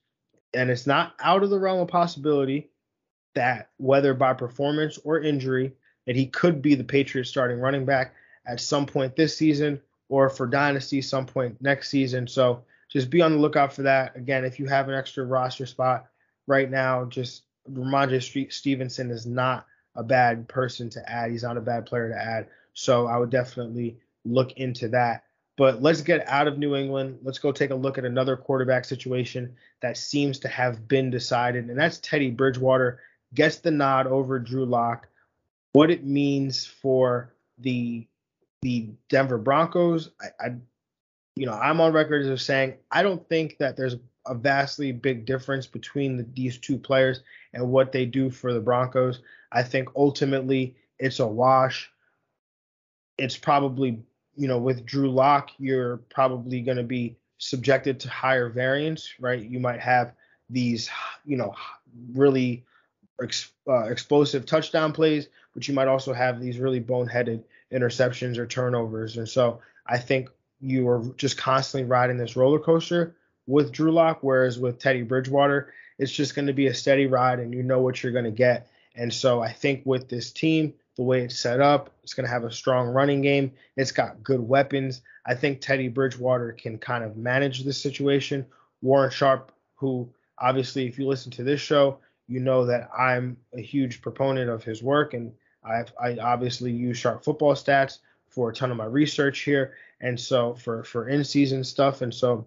And 0.55 0.71
it's 0.71 0.87
not 0.87 1.15
out 1.21 1.43
of 1.43 1.51
the 1.51 1.59
realm 1.59 1.81
of 1.81 1.89
possibility 1.89 2.71
that 3.35 3.71
whether 3.77 4.15
by 4.15 4.33
performance 4.33 4.99
or 5.05 5.21
injury, 5.21 5.73
that 6.07 6.17
he 6.17 6.27
could 6.27 6.63
be 6.63 6.75
the 6.75 6.85
Patriots 6.85 7.31
starting 7.31 7.61
running 7.61 7.85
back 7.85 8.15
at 8.47 8.61
some 8.61 8.87
point 8.87 9.15
this 9.15 9.37
season 9.37 9.81
or 10.09 10.31
for 10.31 10.47
dynasty 10.47 11.03
some 11.03 11.27
point 11.27 11.61
next 11.61 11.91
season. 11.91 12.27
So 12.27 12.65
just 12.89 13.11
be 13.11 13.23
on 13.23 13.33
the 13.33 13.39
lookout 13.39 13.73
for 13.73 13.83
that. 13.83 14.17
Again, 14.17 14.45
if 14.45 14.59
you 14.59 14.67
have 14.67 14.89
an 14.89 14.95
extra 14.95 15.25
roster 15.25 15.67
spot 15.67 16.07
right 16.47 16.71
now, 16.71 17.05
just 17.05 17.43
Rhamondre 17.71 18.53
Stevenson 18.53 19.11
is 19.11 19.27
not 19.27 19.67
a 19.95 20.03
bad 20.03 20.49
person 20.49 20.89
to 20.91 21.11
add. 21.11 21.31
He's 21.31 21.43
not 21.43 21.57
a 21.57 21.63
bad 21.63 21.87
player 21.87 22.09
to 22.09 22.17
add. 22.17 22.49
So 22.73 23.07
I 23.07 23.19
would 23.19 23.31
definitely 23.31 23.99
look 24.25 24.53
into 24.53 24.89
that. 24.89 25.25
But 25.57 25.83
let's 25.83 26.03
get 26.03 26.27
out 26.29 26.47
of 26.47 26.57
New 26.57 26.77
England. 26.77 27.19
Let's 27.23 27.41
go 27.41 27.51
take 27.51 27.71
a 27.71 27.75
look 27.75 27.99
at 27.99 28.05
another 28.05 28.37
quarterback 28.37 28.85
situation 28.85 29.57
that 29.83 29.97
seems 29.97 30.39
to 30.41 30.49
have 30.49 30.87
been 30.87 31.11
decided, 31.11 31.69
and 31.69 31.77
that's 31.77 31.99
Teddy 31.99 32.31
Bridgewater 32.31 33.01
gets 33.35 33.57
the 33.59 33.73
nod 33.73 34.07
over 34.07 34.39
Drew 34.39 34.65
Lock. 34.65 35.09
What 35.73 35.91
it 35.91 36.05
means 36.05 36.65
for 36.65 37.35
the 37.59 38.07
the 38.63 38.91
Denver 39.09 39.39
Broncos, 39.39 40.11
I, 40.21 40.47
I 40.47 40.55
you 41.39 41.47
know, 41.47 41.53
I'm 41.53 41.81
on 41.81 41.93
record 41.93 42.27
as 42.27 42.43
saying 42.43 42.75
I 42.91 43.03
don't 43.03 43.27
think 43.29 43.59
that 43.59 43.77
there's 43.77 43.97
a 44.27 44.35
vastly 44.35 44.93
big 44.93 45.25
difference 45.25 45.67
between 45.67 46.17
the, 46.17 46.27
these 46.35 46.59
two 46.59 46.77
players 46.77 47.23
and 47.53 47.71
what 47.71 47.93
they 47.93 48.05
do 48.05 48.31
for 48.31 48.53
the 48.53 48.61
Broncos. 48.61 49.21
I 49.53 49.63
think 49.63 49.89
ultimately 49.97 50.77
it's 50.99 51.21
a 51.21 51.27
wash. 51.27 51.91
It's 53.17 53.37
probably 53.37 54.03
you 54.39 54.47
know, 54.47 54.59
with 54.59 54.87
Drew 54.87 55.11
Lock, 55.11 55.51
you're 55.59 55.97
probably 56.11 56.61
going 56.61 56.77
to 56.77 56.85
be 56.85 57.17
subjected 57.39 57.99
to 58.01 58.09
higher 58.09 58.49
variance, 58.49 59.13
right? 59.19 59.43
You 59.43 59.59
might 59.59 59.81
have 59.81 60.13
these, 60.49 60.89
you 61.27 61.37
know, 61.37 61.55
really 62.13 62.65
ex, 63.21 63.51
uh, 63.69 63.87
explosive 63.87 64.47
touchdown 64.47 64.93
plays, 64.93 65.29
but 65.55 65.67
you 65.67 65.75
might 65.75 65.89
also 65.89 66.13
have 66.13 66.41
these 66.41 66.59
really 66.59 66.81
boneheaded 66.81 67.43
interceptions 67.73 68.39
or 68.39 68.47
turnovers. 68.47 69.17
And 69.17 69.29
so 69.29 69.61
I 69.89 69.99
think 69.99 70.31
you 70.61 70.89
are 70.89 71.03
just 71.17 71.37
constantly 71.39 71.89
riding 71.89 72.17
this 72.17 72.37
roller 72.37 72.59
coaster 72.59 73.17
with 73.47 73.73
Drew 73.73 73.93
Lock, 73.93 74.19
whereas 74.23 74.59
with 74.59 74.79
Teddy 74.79 75.03
Bridgewater, 75.03 75.73
it's 75.99 76.13
just 76.13 76.35
going 76.35 76.47
to 76.47 76.53
be 76.53 76.67
a 76.67 76.75
steady 76.75 77.07
ride 77.07 77.41
and 77.41 77.55
you 77.55 77.63
know 77.63 77.81
what 77.81 78.03
you're 78.03 78.13
going 78.13 78.25
to 78.25 78.31
get. 78.31 78.71
And 78.95 79.13
so 79.13 79.41
I 79.41 79.53
think 79.53 79.83
with 79.85 80.09
this 80.09 80.33
team, 80.33 80.75
the 80.99 81.05
way 81.05 81.23
it's 81.23 81.39
set 81.39 81.61
up. 81.61 81.91
It's 82.03 82.13
going 82.13 82.27
to 82.27 82.33
have 82.33 82.45
a 82.45 82.53
strong 82.53 82.89
running 82.89 83.23
game. 83.23 83.53
It's 83.77 83.93
got 83.93 84.23
good 84.23 84.47
weapons. 84.47 85.01
I 85.25 85.37
think 85.37 85.61
Teddy 85.61 85.89
Bridgewater 85.89 86.53
can 86.53 86.77
kind 86.77 87.05
of 87.05 87.17
manage 87.17 87.63
this 87.63 87.81
situation. 87.81 88.45
Warren 88.83 89.11
Sharp, 89.11 89.53
who 89.77 90.09
obviously, 90.39 90.89
if 90.89 90.99
you 90.99 91.07
listen 91.07 91.31
to 91.33 91.45
this 91.45 91.61
show, 91.61 91.99
you 92.27 92.41
know 92.41 92.67
that 92.67 92.91
I'm 92.99 93.37
a 93.55 93.61
huge 93.61 94.03
proponent 94.03 94.51
of 94.51 94.65
his 94.65 94.83
work, 94.83 95.15
and 95.15 95.33
i 95.65 95.85
I 96.01 96.19
obviously 96.19 96.73
use 96.73 96.99
Sharp 96.99 97.25
Football 97.25 97.55
Stats 97.55 97.99
for 98.39 98.51
a 98.51 98.55
ton 98.55 98.71
of 98.71 98.77
my 98.77 98.85
research 98.85 99.41
here, 99.41 99.75
and 100.01 100.19
so 100.19 100.55
for 100.55 100.85
for 100.85 101.09
in 101.09 101.25
season 101.25 101.65
stuff. 101.65 102.03
And 102.03 102.15
so 102.15 102.47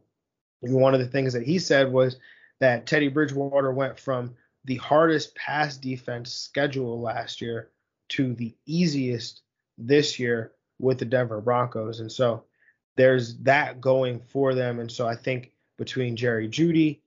one 0.61 0.93
of 0.93 1.01
the 1.01 1.07
things 1.07 1.33
that 1.33 1.45
he 1.45 1.59
said 1.59 1.91
was 1.91 2.15
that 2.61 2.87
Teddy 2.87 3.09
Bridgewater 3.09 3.73
went 3.73 3.99
from 3.99 4.33
the 4.63 4.77
hardest 4.77 5.35
pass 5.35 5.75
defense 5.75 6.31
schedule 6.31 7.01
last 7.01 7.41
year 7.41 7.71
to 8.07 8.33
the 8.35 8.55
easiest 8.65 9.41
this 9.77 10.17
year 10.17 10.53
with 10.79 10.97
the 10.97 11.03
Denver 11.03 11.41
Broncos. 11.41 11.99
And 11.99 12.09
so 12.09 12.45
there's 12.95 13.39
that 13.39 13.81
going 13.81 14.21
for 14.21 14.55
them. 14.55 14.79
And 14.79 14.89
so 14.89 15.09
I 15.09 15.17
think 15.17 15.51
between 15.77 16.15
Jerry 16.15 16.47
Jeudy, 16.47 17.01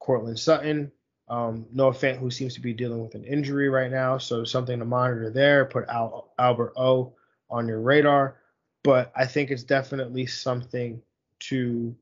Courtland 0.00 0.40
Sutton, 0.40 0.90
um, 1.28 1.66
Noah 1.72 1.92
Fant, 1.92 2.18
who 2.18 2.32
seems 2.32 2.54
to 2.54 2.60
be 2.60 2.72
dealing 2.72 3.04
with 3.04 3.14
an 3.14 3.22
injury 3.22 3.68
right 3.68 3.90
now, 3.90 4.18
so 4.18 4.42
something 4.42 4.80
to 4.80 4.84
monitor 4.84 5.30
there. 5.30 5.64
Put 5.64 5.86
Al- 5.88 6.32
Albert 6.40 6.72
O 6.76 7.12
on 7.50 7.68
your 7.68 7.80
radar, 7.80 8.36
but 8.82 9.12
I 9.16 9.26
think 9.26 9.50
it's 9.50 9.64
definitely 9.64 10.26
something 10.26 11.02
to 11.40 11.94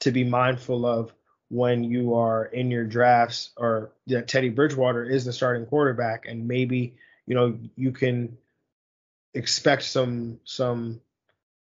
to 0.00 0.10
be 0.10 0.24
mindful 0.24 0.84
of 0.84 1.12
when 1.48 1.84
you 1.84 2.14
are 2.14 2.46
in 2.46 2.70
your 2.70 2.84
drafts 2.84 3.50
or 3.56 3.92
yeah, 4.06 4.22
Teddy 4.22 4.48
Bridgewater 4.48 5.04
is 5.04 5.24
the 5.24 5.32
starting 5.32 5.66
quarterback 5.66 6.26
and 6.26 6.48
maybe 6.48 6.94
you 7.26 7.34
know 7.34 7.58
you 7.76 7.92
can 7.92 8.36
expect 9.34 9.84
some 9.84 10.40
some 10.44 11.00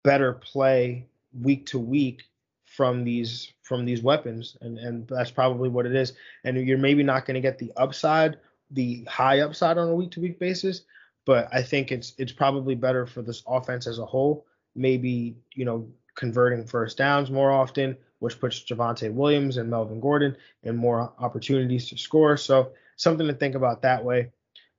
better 0.02 0.32
play 0.32 1.06
week 1.40 1.66
to 1.66 1.78
week 1.78 2.24
from 2.64 3.04
these 3.04 3.52
from 3.62 3.84
these 3.84 4.02
weapons 4.02 4.56
and 4.60 4.78
and 4.78 5.06
that's 5.08 5.30
probably 5.30 5.68
what 5.68 5.86
it 5.86 5.94
is. 5.94 6.14
And 6.44 6.56
you're 6.66 6.78
maybe 6.78 7.02
not 7.02 7.26
going 7.26 7.34
to 7.34 7.40
get 7.40 7.58
the 7.58 7.72
upside 7.76 8.38
the 8.70 9.04
high 9.04 9.40
upside 9.40 9.78
on 9.78 9.88
a 9.88 9.94
week 9.94 10.10
to 10.12 10.20
week 10.20 10.38
basis 10.38 10.82
but 11.26 11.48
I 11.52 11.62
think 11.62 11.92
it's 11.92 12.14
it's 12.16 12.32
probably 12.32 12.74
better 12.74 13.06
for 13.06 13.20
this 13.20 13.42
offense 13.46 13.86
as 13.86 13.98
a 13.98 14.06
whole 14.06 14.46
maybe 14.74 15.36
you 15.54 15.64
know 15.64 15.88
converting 16.14 16.66
first 16.66 16.96
downs 16.96 17.30
more 17.30 17.50
often 17.50 17.96
which 18.18 18.40
puts 18.40 18.60
Javonte 18.64 19.12
Williams 19.12 19.56
and 19.56 19.70
Melvin 19.70 20.00
Gordon 20.00 20.36
in 20.62 20.76
more 20.76 21.12
opportunities 21.18 21.88
to 21.90 21.98
score. 21.98 22.36
So 22.36 22.72
something 22.96 23.26
to 23.26 23.34
think 23.34 23.54
about 23.54 23.82
that 23.82 24.04
way. 24.04 24.30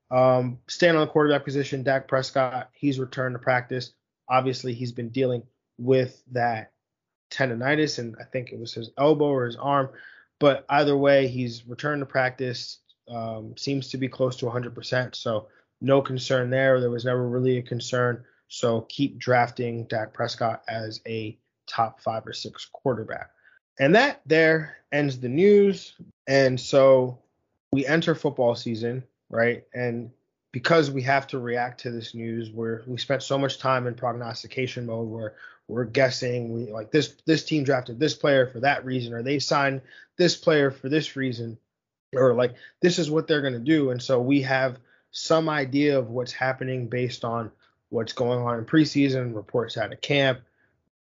Um, 0.09 0.59
staying 0.67 0.95
on 0.95 1.01
the 1.01 1.07
quarterback 1.07 1.43
position, 1.43 1.83
Dak 1.83 2.07
Prescott, 2.07 2.69
he's 2.73 2.99
returned 2.99 3.35
to 3.35 3.39
practice. 3.39 3.91
Obviously, 4.29 4.73
he's 4.73 4.91
been 4.91 5.09
dealing 5.09 5.43
with 5.77 6.21
that 6.31 6.71
tendonitis, 7.29 7.99
and 7.99 8.15
I 8.19 8.23
think 8.23 8.51
it 8.51 8.59
was 8.59 8.73
his 8.73 8.89
elbow 8.97 9.25
or 9.25 9.45
his 9.45 9.57
arm. 9.57 9.89
But 10.39 10.65
either 10.69 10.95
way, 10.95 11.27
he's 11.27 11.67
returned 11.67 12.01
to 12.01 12.05
practice. 12.05 12.79
Um, 13.09 13.55
seems 13.57 13.89
to 13.89 13.97
be 13.97 14.07
close 14.07 14.37
to 14.37 14.45
100%. 14.45 15.15
So 15.15 15.47
no 15.81 16.01
concern 16.01 16.49
there. 16.49 16.79
There 16.79 16.89
was 16.89 17.05
never 17.05 17.27
really 17.27 17.57
a 17.57 17.61
concern. 17.61 18.23
So 18.47 18.81
keep 18.81 19.17
drafting 19.17 19.85
Dak 19.85 20.13
Prescott 20.13 20.63
as 20.67 21.01
a 21.07 21.37
top 21.67 22.01
five 22.01 22.25
or 22.25 22.33
six 22.33 22.67
quarterback. 22.71 23.31
And 23.79 23.95
that 23.95 24.21
there 24.25 24.77
ends 24.91 25.19
the 25.19 25.29
news. 25.29 25.93
And 26.27 26.59
so 26.59 27.19
we 27.71 27.85
enter 27.85 28.15
football 28.15 28.55
season, 28.55 29.03
right? 29.29 29.63
And 29.73 30.11
because 30.51 30.89
we 30.89 31.01
have 31.03 31.27
to 31.27 31.39
react 31.39 31.81
to 31.81 31.91
this 31.91 32.15
news, 32.15 32.49
where 32.51 32.83
we 32.87 32.97
spent 32.97 33.21
so 33.21 33.37
much 33.37 33.59
time 33.59 33.85
in 33.85 33.93
prognostication 33.93 34.85
mode 34.85 35.07
where 35.07 35.35
we're 35.67 35.83
guessing 35.83 36.53
we 36.53 36.71
like 36.71 36.91
this 36.91 37.15
this 37.25 37.43
team 37.43 37.63
drafted 37.63 37.99
this 37.99 38.13
player 38.13 38.47
for 38.47 38.61
that 38.61 38.85
reason, 38.85 39.13
or 39.13 39.21
they 39.21 39.37
signed 39.37 39.81
this 40.17 40.35
player 40.35 40.71
for 40.71 40.87
this 40.89 41.15
reason, 41.15 41.57
or 42.15 42.33
like 42.33 42.55
this 42.81 42.97
is 42.97 43.11
what 43.11 43.27
they're 43.27 43.41
gonna 43.41 43.59
do. 43.59 43.91
And 43.91 44.01
so 44.01 44.21
we 44.21 44.41
have 44.43 44.79
some 45.17 45.49
idea 45.49 45.97
of 45.97 46.11
what's 46.11 46.31
happening 46.31 46.87
based 46.87 47.25
on 47.25 47.51
what's 47.89 48.13
going 48.13 48.39
on 48.39 48.59
in 48.59 48.65
preseason, 48.65 49.35
reports 49.35 49.75
out 49.75 49.91
of 49.91 49.99
camp, 49.99 50.41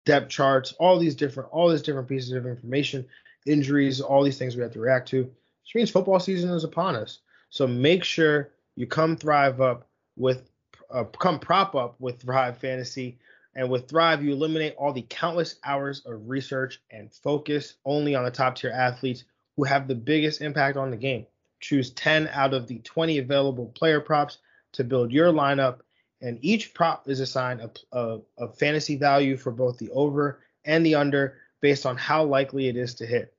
depth 0.06 0.30
charts, 0.30 0.72
all 0.78 0.98
these 0.98 1.14
different, 1.14 1.50
all 1.52 1.68
these 1.68 1.82
different 1.82 2.08
pieces 2.08 2.32
of 2.32 2.46
information, 2.46 3.04
injuries, 3.44 4.00
all 4.00 4.24
these 4.24 4.38
things 4.38 4.56
we 4.56 4.62
have 4.62 4.72
to 4.72 4.80
react 4.80 5.08
to. 5.08 5.24
Which 5.24 5.74
means 5.74 5.90
football 5.90 6.18
season 6.18 6.48
is 6.50 6.64
upon 6.64 6.96
us. 6.96 7.18
So 7.50 7.66
make 7.66 8.04
sure 8.04 8.48
you 8.74 8.86
come 8.86 9.18
thrive 9.18 9.60
up 9.60 9.86
with, 10.16 10.48
uh, 10.90 11.04
come 11.04 11.38
prop 11.38 11.74
up 11.74 12.00
with 12.00 12.18
Thrive 12.18 12.56
Fantasy. 12.56 13.18
And 13.54 13.68
with 13.68 13.86
Thrive, 13.86 14.24
you 14.24 14.32
eliminate 14.32 14.76
all 14.76 14.94
the 14.94 15.06
countless 15.10 15.56
hours 15.62 16.00
of 16.06 16.26
research 16.26 16.80
and 16.90 17.12
focus 17.12 17.74
only 17.84 18.14
on 18.14 18.24
the 18.24 18.30
top 18.30 18.56
tier 18.56 18.70
athletes 18.70 19.24
who 19.56 19.64
have 19.64 19.88
the 19.88 19.94
biggest 19.94 20.40
impact 20.40 20.78
on 20.78 20.90
the 20.90 20.96
game. 20.96 21.26
Choose 21.60 21.90
10 21.90 22.28
out 22.32 22.54
of 22.54 22.66
the 22.66 22.78
20 22.80 23.18
available 23.18 23.66
player 23.66 24.00
props 24.00 24.38
to 24.72 24.84
build 24.84 25.12
your 25.12 25.32
lineup 25.32 25.80
and 26.20 26.38
each 26.42 26.72
prop 26.74 27.08
is 27.08 27.20
assigned 27.20 27.60
a, 27.60 27.70
a, 27.92 28.20
a, 28.38 28.48
fantasy 28.48 28.96
value 28.96 29.36
for 29.36 29.50
both 29.50 29.78
the 29.78 29.90
over 29.90 30.40
and 30.64 30.84
the 30.84 30.94
under 30.94 31.38
based 31.60 31.86
on 31.86 31.96
how 31.96 32.24
likely 32.24 32.68
it 32.68 32.76
is 32.76 32.94
to 32.94 33.06
hit. 33.06 33.34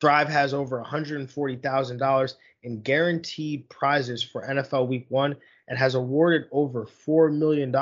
Thrive 0.00 0.28
has 0.28 0.54
over 0.54 0.82
$140,000 0.82 2.34
in 2.62 2.82
guaranteed 2.82 3.68
prizes 3.68 4.22
for 4.22 4.46
NFL 4.46 4.86
Week 4.86 5.06
One 5.08 5.36
and 5.66 5.78
has 5.78 5.94
awarded 5.94 6.46
over 6.52 6.86
$4 6.86 7.34
million. 7.34 7.72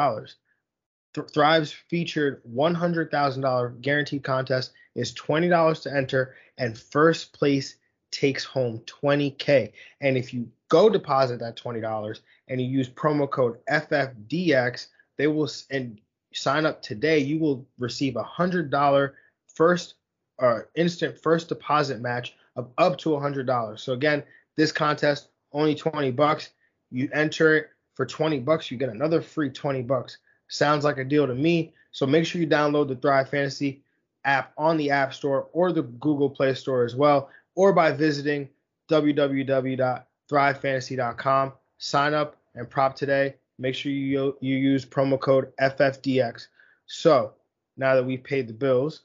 Th- 1.15 1.29
Thrive's 1.33 1.73
featured 1.73 2.43
$100,000 2.45 3.81
guaranteed 3.81 4.25
contest 4.25 4.73
is 4.95 5.15
$20 5.15 5.83
to 5.83 5.95
enter, 5.95 6.35
and 6.57 6.79
first 6.79 7.33
place 7.33 7.77
takes 8.17 8.45
home 8.45 8.81
20K. 8.87 9.73
And 10.01 10.17
if 10.17 10.33
you 10.33 10.49
go 10.69 10.89
deposit 10.89 11.41
that 11.41 11.57
$20 11.57 12.21
and 12.49 12.61
you 12.61 12.67
use 12.67 12.89
promo 12.89 13.31
code 13.31 13.59
FFDX, 13.71 14.87
they 15.19 15.27
will 15.27 15.49
and 15.71 16.01
sign 16.33 16.67
up 16.67 16.83
today, 16.83 17.19
you 17.19 17.39
will 17.39 17.67
receive 17.79 18.17
a 18.17 18.25
$100 18.25 19.13
first 19.55 19.95
or 20.39 20.63
uh, 20.63 20.63
instant 20.75 21.19
first 21.19 21.49
deposit 21.49 22.01
match 22.01 22.35
of 22.57 22.69
up 22.79 22.99
to 22.99 23.15
a 23.15 23.21
$100. 23.21 23.79
So 23.79 23.93
again, 23.93 24.23
this 24.57 24.73
contest 24.73 25.29
only 25.53 25.75
20 25.75 26.11
bucks. 26.11 26.51
You 26.91 27.09
enter 27.13 27.57
it 27.57 27.71
for 27.95 28.05
20 28.05 28.41
bucks, 28.41 28.71
you 28.71 28.77
get 28.77 28.91
another 28.91 29.23
free 29.23 29.51
20 29.51 29.83
bucks. 29.83 30.19
Sounds 30.49 30.85
like 30.85 30.99
a 30.99 31.05
deal 31.05 31.27
to 31.27 31.35
me. 31.35 31.73
So 31.93 32.07
make 32.07 32.27
sure 32.27 32.41
you 32.41 32.47
download 32.47 32.89
the 32.89 32.97
Thrive 32.97 33.31
Fantasy 33.31 33.83
app 34.25 34.53
on 34.59 34.77
the 34.77 34.91
App 34.91 35.15
Store 35.15 35.49
or 35.53 35.73
the 35.73 35.83
Google 35.83 36.29
Play 36.29 36.53
Store 36.55 36.85
as 36.85 36.95
well, 36.95 37.31
or 37.57 37.73
by 37.73 37.91
visiting 37.91 38.49
www.thrivefantasy.com. 38.89 41.53
Sign 41.79 42.15
up 42.15 42.37
and 42.55 42.71
prop 42.71 42.95
today. 42.95 43.35
Make 43.59 43.75
sure 43.75 43.91
you 43.91 44.37
you 44.41 44.57
use 44.57 44.87
promo 44.87 45.19
code 45.19 45.51
FFDX. 45.61 46.47
So 46.87 47.33
now 47.77 47.97
that 47.97 48.05
we've 48.05 48.23
paid 48.23 48.47
the 48.49 48.55
bills, 48.55 49.01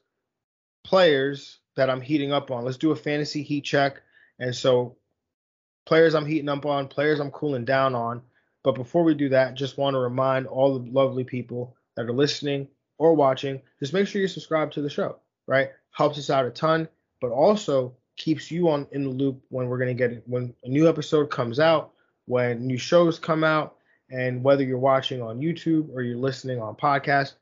players 0.83 1.59
that 1.75 1.89
I'm 1.89 2.01
heating 2.01 2.31
up 2.31 2.51
on. 2.51 2.65
Let's 2.65 2.77
do 2.77 2.91
a 2.91 2.95
fantasy 2.95 3.43
heat 3.43 3.63
check. 3.63 4.01
And 4.39 4.55
so, 4.55 4.95
players 5.85 6.15
I'm 6.15 6.25
heating 6.25 6.49
up 6.49 6.65
on, 6.65 6.87
players 6.87 7.19
I'm 7.19 7.31
cooling 7.31 7.65
down 7.65 7.95
on. 7.95 8.21
But 8.63 8.75
before 8.75 9.03
we 9.03 9.15
do 9.15 9.29
that, 9.29 9.55
just 9.55 9.77
want 9.77 9.95
to 9.95 9.99
remind 9.99 10.47
all 10.47 10.77
the 10.77 10.91
lovely 10.91 11.23
people 11.23 11.75
that 11.95 12.05
are 12.05 12.13
listening 12.13 12.67
or 12.97 13.15
watching, 13.15 13.61
just 13.79 13.93
make 13.93 14.07
sure 14.07 14.21
you 14.21 14.27
subscribe 14.27 14.71
to 14.71 14.81
the 14.81 14.89
show, 14.89 15.17
right? 15.47 15.71
Helps 15.91 16.19
us 16.19 16.29
out 16.29 16.45
a 16.45 16.51
ton, 16.51 16.87
but 17.19 17.31
also 17.31 17.95
keeps 18.23 18.51
you 18.51 18.69
on 18.69 18.87
in 18.91 19.03
the 19.03 19.09
loop 19.09 19.41
when 19.49 19.67
we're 19.67 19.77
gonna 19.77 19.93
get 19.93 20.23
when 20.27 20.53
a 20.63 20.69
new 20.69 20.87
episode 20.87 21.29
comes 21.29 21.59
out, 21.59 21.91
when 22.25 22.65
new 22.65 22.77
shows 22.77 23.19
come 23.19 23.43
out, 23.43 23.77
and 24.11 24.43
whether 24.43 24.63
you're 24.63 24.77
watching 24.77 25.21
on 25.21 25.39
YouTube 25.39 25.89
or 25.93 26.01
you're 26.01 26.17
listening 26.17 26.61
on 26.61 26.75
podcast, 26.75 27.33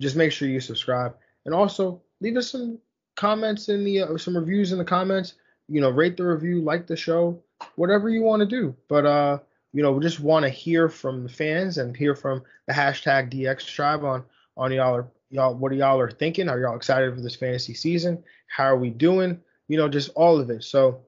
just 0.00 0.16
make 0.16 0.32
sure 0.32 0.48
you 0.48 0.60
subscribe. 0.60 1.14
And 1.44 1.54
also 1.54 2.00
leave 2.20 2.36
us 2.36 2.50
some 2.50 2.78
comments 3.16 3.68
in 3.68 3.84
the 3.84 4.02
uh, 4.02 4.18
some 4.18 4.36
reviews 4.36 4.72
in 4.72 4.78
the 4.78 4.84
comments. 4.84 5.34
You 5.68 5.80
know, 5.80 5.90
rate 5.90 6.16
the 6.16 6.24
review, 6.24 6.62
like 6.62 6.86
the 6.86 6.96
show, 6.96 7.38
whatever 7.76 8.08
you 8.08 8.22
want 8.22 8.40
to 8.40 8.46
do. 8.46 8.74
But 8.88 9.06
uh, 9.06 9.38
you 9.72 9.82
know, 9.82 9.92
we 9.92 10.02
just 10.02 10.20
want 10.20 10.44
to 10.44 10.50
hear 10.50 10.88
from 10.88 11.22
the 11.22 11.28
fans 11.28 11.78
and 11.78 11.96
hear 11.96 12.14
from 12.14 12.42
the 12.66 12.72
hashtag 12.72 13.32
DX 13.32 13.66
tribe 13.66 14.04
on 14.04 14.24
on 14.56 14.72
y'all 14.72 14.94
are 14.94 15.08
y'all 15.30 15.54
what 15.54 15.72
are 15.72 15.76
y'all 15.76 16.00
are 16.00 16.10
thinking? 16.10 16.48
Are 16.48 16.58
y'all 16.58 16.76
excited 16.76 17.14
for 17.14 17.20
this 17.20 17.36
fantasy 17.36 17.74
season? 17.74 18.22
How 18.48 18.64
are 18.64 18.78
we 18.78 18.90
doing? 18.90 19.40
You 19.68 19.76
know, 19.76 19.88
just 19.88 20.10
all 20.14 20.40
of 20.40 20.50
it. 20.50 20.64
So 20.64 21.02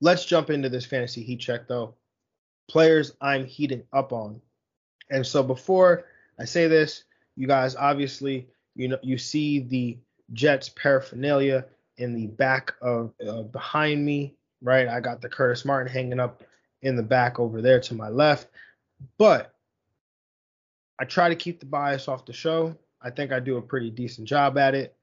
let's 0.00 0.24
jump 0.24 0.50
into 0.50 0.68
this 0.68 0.86
fantasy 0.86 1.22
heat 1.22 1.40
check 1.40 1.68
though. 1.68 1.94
Players 2.68 3.12
I'm 3.20 3.44
heating 3.44 3.82
up 3.92 4.12
on. 4.12 4.40
And 5.10 5.26
so 5.26 5.42
before 5.42 6.04
I 6.38 6.44
say 6.44 6.68
this, 6.68 7.04
you 7.36 7.46
guys 7.46 7.76
obviously 7.76 8.48
you 8.74 8.88
know, 8.88 8.98
you 9.02 9.18
see 9.18 9.60
the 9.60 9.98
Jets 10.32 10.68
paraphernalia 10.70 11.66
in 11.98 12.14
the 12.14 12.26
back 12.26 12.74
of 12.80 13.12
uh, 13.26 13.42
behind 13.42 14.04
me, 14.04 14.34
right? 14.62 14.88
I 14.88 15.00
got 15.00 15.20
the 15.20 15.28
Curtis 15.28 15.64
Martin 15.64 15.92
hanging 15.92 16.20
up 16.20 16.42
in 16.80 16.96
the 16.96 17.02
back 17.02 17.38
over 17.38 17.60
there 17.60 17.80
to 17.80 17.94
my 17.94 18.08
left, 18.08 18.48
but 19.18 19.54
I 20.98 21.04
try 21.04 21.28
to 21.28 21.36
keep 21.36 21.60
the 21.60 21.66
bias 21.66 22.08
off 22.08 22.26
the 22.26 22.32
show. 22.32 22.76
I 23.00 23.10
think 23.10 23.32
I 23.32 23.40
do 23.40 23.56
a 23.56 23.62
pretty 23.62 23.90
decent 23.90 24.26
job 24.26 24.56
at 24.56 24.74
it. 24.74 24.96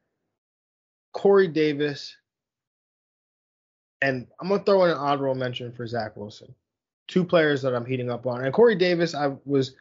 Corey 1.13 1.47
Davis, 1.47 2.15
and 4.01 4.27
I'm 4.39 4.49
gonna 4.49 4.63
throw 4.63 4.85
in 4.85 4.91
an 4.91 4.97
honorable 4.97 5.35
mention 5.35 5.71
for 5.71 5.85
Zach 5.87 6.15
Wilson. 6.15 6.53
Two 7.07 7.23
players 7.23 7.61
that 7.63 7.75
I'm 7.75 7.85
heating 7.85 8.11
up 8.11 8.27
on, 8.27 8.45
and 8.45 8.53
Corey 8.53 8.75
Davis, 8.75 9.15
I 9.15 9.35
was 9.45 9.75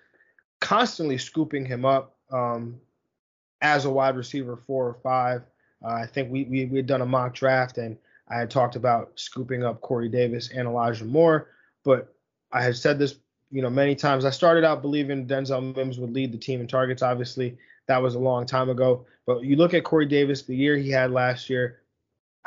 constantly 0.60 1.18
scooping 1.18 1.64
him 1.64 1.84
up. 1.84 2.16
Um, 2.30 2.80
as 3.60 3.84
a 3.84 3.90
wide 3.90 4.16
receiver 4.16 4.56
four 4.66 4.86
or 4.86 4.94
five. 4.94 5.42
Uh, 5.84 5.94
I 5.94 6.06
think 6.06 6.30
we, 6.30 6.44
we 6.44 6.66
we 6.66 6.76
had 6.76 6.86
done 6.86 7.02
a 7.02 7.06
mock 7.06 7.34
draft 7.34 7.78
and 7.78 7.96
I 8.28 8.38
had 8.38 8.50
talked 8.50 8.76
about 8.76 9.12
scooping 9.16 9.64
up 9.64 9.80
Corey 9.80 10.08
Davis 10.08 10.50
and 10.50 10.68
Elijah 10.68 11.04
Moore, 11.04 11.48
but 11.84 12.14
I 12.52 12.62
had 12.62 12.76
said 12.76 12.98
this 12.98 13.16
you 13.50 13.62
know 13.62 13.70
many 13.70 13.94
times. 13.94 14.24
I 14.24 14.30
started 14.30 14.64
out 14.64 14.82
believing 14.82 15.26
Denzel 15.26 15.74
Mims 15.74 15.98
would 15.98 16.12
lead 16.12 16.32
the 16.32 16.38
team 16.38 16.60
in 16.60 16.66
targets. 16.66 17.02
Obviously, 17.02 17.56
that 17.86 18.02
was 18.02 18.14
a 18.14 18.18
long 18.18 18.44
time 18.44 18.68
ago. 18.68 19.06
But 19.26 19.44
you 19.44 19.56
look 19.56 19.74
at 19.74 19.84
Corey 19.84 20.06
Davis, 20.06 20.42
the 20.42 20.56
year 20.56 20.76
he 20.76 20.90
had 20.90 21.10
last 21.10 21.48
year, 21.48 21.77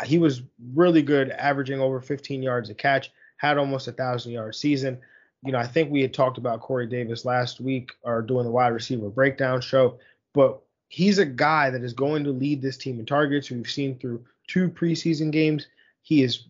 he 0.04 0.18
was 0.18 0.44
really 0.74 1.02
good, 1.02 1.32
averaging 1.32 1.80
over 1.80 2.02
15 2.02 2.44
yards 2.44 2.70
a 2.70 2.74
catch, 2.74 3.12
had 3.38 3.58
almost 3.58 3.88
a 3.88 3.92
thousand 3.92 4.32
yard 4.34 4.56
season. 4.56 5.00
You 5.44 5.52
know, 5.52 5.60
I 5.60 5.66
think 5.66 5.92
we 5.92 6.02
had 6.02 6.14
talked 6.14 6.38
about 6.38 6.62
Corey 6.62 6.88
Davis 6.88 7.26
last 7.26 7.60
week 7.60 7.94
or 8.04 8.22
doing 8.22 8.46
the 8.46 8.52
wide 8.52 8.70
receiver 8.70 9.10
breakdown 9.10 9.62
show, 9.62 9.98
but 10.34 10.62
he's 10.90 11.18
a 11.18 11.26
guy 11.26 11.70
that 11.70 11.84
is 11.84 11.94
going 11.94 12.24
to 12.26 12.32
lead 12.32 12.62
this 12.62 12.78
team 12.78 13.00
in 13.00 13.06
targets. 13.06 13.50
We've 13.50 13.70
seen 13.70 13.98
through 13.98 14.24
two 14.48 14.70
preseason 14.70 15.32
games. 15.32 15.68
He 16.04 16.22
is 16.22 16.46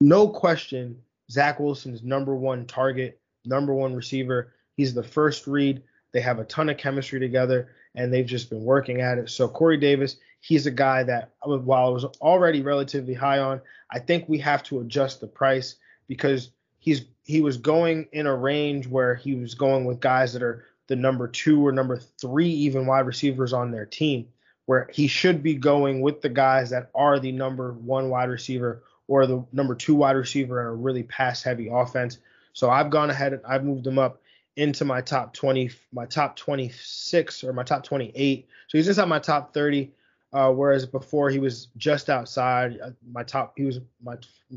no 0.00 0.28
question 0.28 1.02
Zach 1.30 1.58
Wilson's 1.58 2.02
number 2.02 2.34
one 2.34 2.66
target, 2.66 3.20
number 3.44 3.74
one 3.74 3.94
receiver. 3.94 4.52
He's 4.76 4.94
the 4.94 5.02
first 5.02 5.46
read. 5.46 5.82
They 6.12 6.20
have 6.20 6.38
a 6.38 6.44
ton 6.44 6.68
of 6.68 6.78
chemistry 6.78 7.20
together, 7.20 7.70
and 7.94 8.12
they've 8.12 8.24
just 8.24 8.48
been 8.48 8.64
working 8.64 9.00
at 9.00 9.18
it. 9.18 9.28
So 9.28 9.48
Corey 9.48 9.76
Davis, 9.76 10.16
he's 10.40 10.66
a 10.66 10.70
guy 10.70 11.02
that 11.04 11.32
uh, 11.42 11.56
while 11.58 11.86
I 11.86 11.90
was 11.90 12.04
already 12.04 12.62
relatively 12.62 13.14
high 13.14 13.38
on, 13.38 13.60
I 13.90 13.98
think 13.98 14.28
we 14.28 14.38
have 14.38 14.62
to 14.64 14.80
adjust 14.80 15.20
the 15.20 15.26
price 15.26 15.76
because 16.06 16.50
he's 16.78 17.04
he 17.24 17.40
was 17.40 17.58
going 17.58 18.08
in 18.12 18.26
a 18.26 18.34
range 18.34 18.86
where 18.86 19.14
he 19.14 19.34
was 19.34 19.54
going 19.54 19.84
with 19.84 20.00
guys 20.00 20.32
that 20.32 20.42
are 20.42 20.64
the 20.86 20.96
number 20.96 21.28
two 21.28 21.66
or 21.66 21.72
number 21.72 21.98
three 21.98 22.48
even 22.48 22.86
wide 22.86 23.06
receivers 23.06 23.52
on 23.52 23.70
their 23.70 23.84
team, 23.84 24.26
where 24.64 24.88
he 24.92 25.06
should 25.06 25.42
be 25.42 25.54
going 25.54 26.00
with 26.00 26.22
the 26.22 26.28
guys 26.28 26.70
that 26.70 26.90
are 26.94 27.18
the 27.18 27.32
number 27.32 27.72
one 27.72 28.08
wide 28.08 28.30
receiver 28.30 28.82
or 29.06 29.26
the 29.26 29.44
number 29.52 29.74
two 29.74 29.94
wide 29.94 30.16
receiver 30.16 30.60
in 30.60 30.66
a 30.66 30.74
really 30.74 31.02
pass 31.02 31.42
heavy 31.42 31.68
offense. 31.70 32.18
So 32.54 32.70
I've 32.70 32.90
gone 32.90 33.10
ahead 33.10 33.34
and 33.34 33.42
I've 33.46 33.64
moved 33.64 33.86
him 33.86 33.98
up 33.98 34.20
into 34.56 34.84
my 34.84 35.00
top 35.00 35.32
20, 35.34 35.70
my 35.92 36.06
top 36.06 36.36
26 36.36 37.44
or 37.44 37.52
my 37.52 37.62
top 37.62 37.84
28. 37.84 38.48
So 38.66 38.78
he's 38.78 38.88
inside 38.88 39.04
my 39.04 39.20
top 39.20 39.54
30. 39.54 39.92
Uh, 40.32 40.52
whereas 40.52 40.84
before 40.84 41.30
he 41.30 41.38
was 41.38 41.68
just 41.76 42.10
outside 42.10 42.78
uh, 42.82 42.90
my 43.10 43.22
top, 43.22 43.54
he 43.56 43.64
was 43.64 43.80
my 44.02 44.14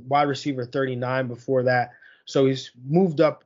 wide 0.07 0.27
receiver 0.27 0.65
39 0.65 1.27
before 1.27 1.63
that. 1.63 1.91
So 2.25 2.45
he's 2.45 2.71
moved 2.85 3.21
up 3.21 3.45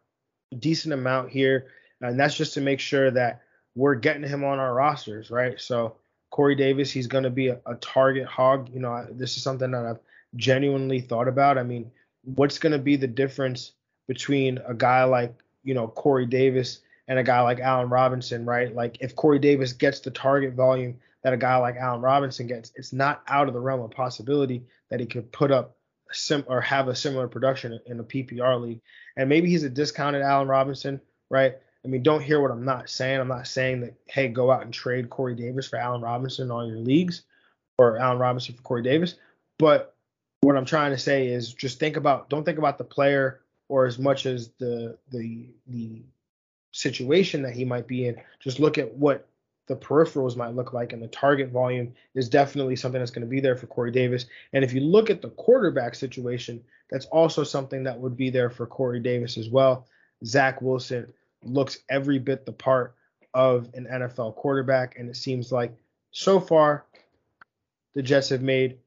a 0.51 0.55
decent 0.55 0.93
amount 0.93 1.29
here 1.29 1.67
and 2.01 2.19
that's 2.19 2.35
just 2.35 2.53
to 2.55 2.61
make 2.61 2.79
sure 2.79 3.11
that 3.11 3.41
we're 3.75 3.95
getting 3.95 4.23
him 4.23 4.43
on 4.43 4.59
our 4.59 4.73
rosters, 4.73 5.31
right? 5.31 5.59
So 5.59 5.95
Corey 6.29 6.55
Davis, 6.55 6.91
he's 6.91 7.07
going 7.07 7.23
to 7.23 7.29
be 7.29 7.49
a, 7.49 7.59
a, 7.65 7.75
target 7.75 8.25
hog. 8.25 8.69
You 8.73 8.79
know, 8.79 9.05
this 9.11 9.37
is 9.37 9.43
something 9.43 9.71
that 9.71 9.85
I've 9.85 9.99
genuinely 10.35 11.01
thought 11.01 11.27
about. 11.27 11.57
I 11.57 11.63
mean, 11.63 11.91
what's 12.23 12.59
going 12.59 12.73
to 12.73 12.79
be 12.79 12.95
the 12.95 13.07
difference 13.07 13.73
between 14.07 14.59
a 14.67 14.73
guy 14.73 15.03
like 15.03 15.33
you 15.63 15.73
know 15.73 15.87
Corey 15.87 16.25
Davis 16.25 16.81
and 17.07 17.19
a 17.19 17.23
guy 17.23 17.41
like 17.41 17.59
Allen 17.59 17.89
Robinson, 17.89 18.45
right? 18.45 18.73
Like 18.73 18.97
if 19.01 19.15
Corey 19.15 19.39
Davis 19.39 19.73
gets 19.73 19.99
the 19.99 20.11
target 20.11 20.53
volume 20.53 20.97
that 21.25 21.33
a 21.33 21.37
guy 21.37 21.57
like 21.57 21.75
Allen 21.75 22.01
Robinson 22.01 22.45
gets, 22.45 22.71
it's 22.75 22.93
not 22.93 23.23
out 23.27 23.47
of 23.47 23.55
the 23.55 23.59
realm 23.59 23.81
of 23.81 23.89
possibility 23.89 24.63
that 24.91 24.99
he 24.99 25.07
could 25.07 25.31
put 25.31 25.49
up 25.49 25.75
sim 26.11 26.43
or 26.45 26.61
have 26.61 26.87
a 26.87 26.93
similar 26.93 27.27
production 27.27 27.79
in 27.87 27.99
a 27.99 28.03
PPR 28.03 28.61
league. 28.61 28.79
And 29.17 29.27
maybe 29.27 29.49
he's 29.49 29.63
a 29.63 29.69
discounted 29.71 30.21
Allen 30.21 30.47
Robinson, 30.47 31.01
right? 31.31 31.55
I 31.83 31.87
mean, 31.87 32.03
don't 32.03 32.21
hear 32.21 32.39
what 32.39 32.51
I'm 32.51 32.63
not 32.63 32.91
saying. 32.91 33.19
I'm 33.19 33.27
not 33.27 33.47
saying 33.47 33.81
that, 33.81 33.95
hey, 34.05 34.27
go 34.27 34.51
out 34.51 34.61
and 34.61 34.71
trade 34.71 35.09
Corey 35.09 35.33
Davis 35.33 35.67
for 35.67 35.77
Allen 35.77 36.01
Robinson 36.01 36.51
on 36.51 36.67
your 36.67 36.77
leagues 36.77 37.23
or 37.79 37.97
Allen 37.97 38.19
Robinson 38.19 38.53
for 38.53 38.61
Corey 38.61 38.83
Davis. 38.83 39.15
But 39.57 39.95
what 40.41 40.55
I'm 40.55 40.65
trying 40.65 40.91
to 40.91 40.97
say 40.99 41.29
is 41.29 41.55
just 41.55 41.79
think 41.79 41.97
about, 41.97 42.29
don't 42.29 42.43
think 42.43 42.59
about 42.59 42.77
the 42.77 42.83
player 42.83 43.41
or 43.67 43.87
as 43.87 43.97
much 43.97 44.27
as 44.27 44.49
the 44.59 44.99
the 45.11 45.47
the 45.65 46.03
situation 46.71 47.41
that 47.41 47.53
he 47.53 47.65
might 47.65 47.87
be 47.87 48.05
in. 48.05 48.17
Just 48.39 48.59
look 48.59 48.77
at 48.77 48.93
what 48.93 49.27
the 49.67 49.75
peripherals 49.75 50.35
might 50.35 50.55
look 50.55 50.73
like, 50.73 50.93
and 50.93 51.01
the 51.01 51.07
target 51.07 51.49
volume 51.49 51.93
is 52.13 52.29
definitely 52.29 52.75
something 52.75 52.99
that's 52.99 53.11
going 53.11 53.25
to 53.25 53.29
be 53.29 53.39
there 53.39 53.55
for 53.55 53.67
Corey 53.67 53.91
Davis. 53.91 54.25
And 54.53 54.63
if 54.63 54.73
you 54.73 54.81
look 54.81 55.09
at 55.09 55.21
the 55.21 55.29
quarterback 55.31 55.95
situation, 55.95 56.63
that's 56.89 57.05
also 57.07 57.43
something 57.43 57.83
that 57.83 57.99
would 57.99 58.15
be 58.15 58.29
there 58.29 58.49
for 58.49 58.67
Corey 58.67 58.99
Davis 58.99 59.37
as 59.37 59.49
well. 59.49 59.87
Zach 60.23 60.61
Wilson 60.61 61.11
looks 61.43 61.79
every 61.89 62.19
bit 62.19 62.45
the 62.45 62.51
part 62.51 62.95
of 63.33 63.69
an 63.73 63.87
NFL 63.91 64.35
quarterback, 64.35 64.97
and 64.97 65.09
it 65.09 65.15
seems 65.15 65.51
like 65.51 65.75
so 66.11 66.39
far 66.39 66.85
the 67.93 68.01
Jets 68.01 68.29
have 68.29 68.41
made 68.41 68.77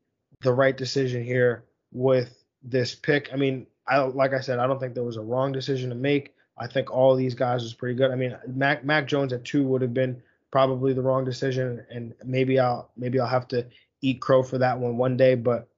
the 0.43 0.53
right 0.53 0.77
decision 0.77 1.25
here 1.25 1.65
with 1.93 2.45
this 2.63 2.95
pick. 2.95 3.31
I 3.33 3.37
mean, 3.37 3.67
I 3.87 3.99
like 3.99 4.33
I 4.33 4.41
said, 4.41 4.59
I 4.59 4.67
don't 4.67 4.79
think 4.79 4.95
there 4.95 5.05
was 5.05 5.17
a 5.17 5.23
wrong 5.23 5.53
decision 5.53 5.91
to 5.91 5.97
make. 5.97 6.35
I 6.57 6.67
think 6.67 6.91
all 6.91 7.15
these 7.15 7.35
guys 7.35 7.63
was 7.63 7.75
pretty 7.75 7.95
good. 7.95 8.11
I 8.11 8.15
mean, 8.15 8.37
Mac 8.47 8.85
Mac 8.85 9.07
Jones 9.07 9.33
at 9.33 9.45
two 9.45 9.65
would 9.65 9.83
have 9.83 9.95
been 9.95 10.23
probably 10.51 10.93
the 10.93 11.03
wrong 11.03 11.25
decision, 11.25 11.85
and 11.91 12.15
maybe 12.25 12.59
I'll 12.59 12.91
maybe 12.97 13.21
I'll 13.21 13.27
have 13.27 13.49
to 13.49 13.67
eat 14.01 14.21
crow 14.21 14.43
for 14.43 14.59
that 14.59 14.79
one 14.79 14.97
one 14.97 15.17
day. 15.17 15.35
But 15.35 15.69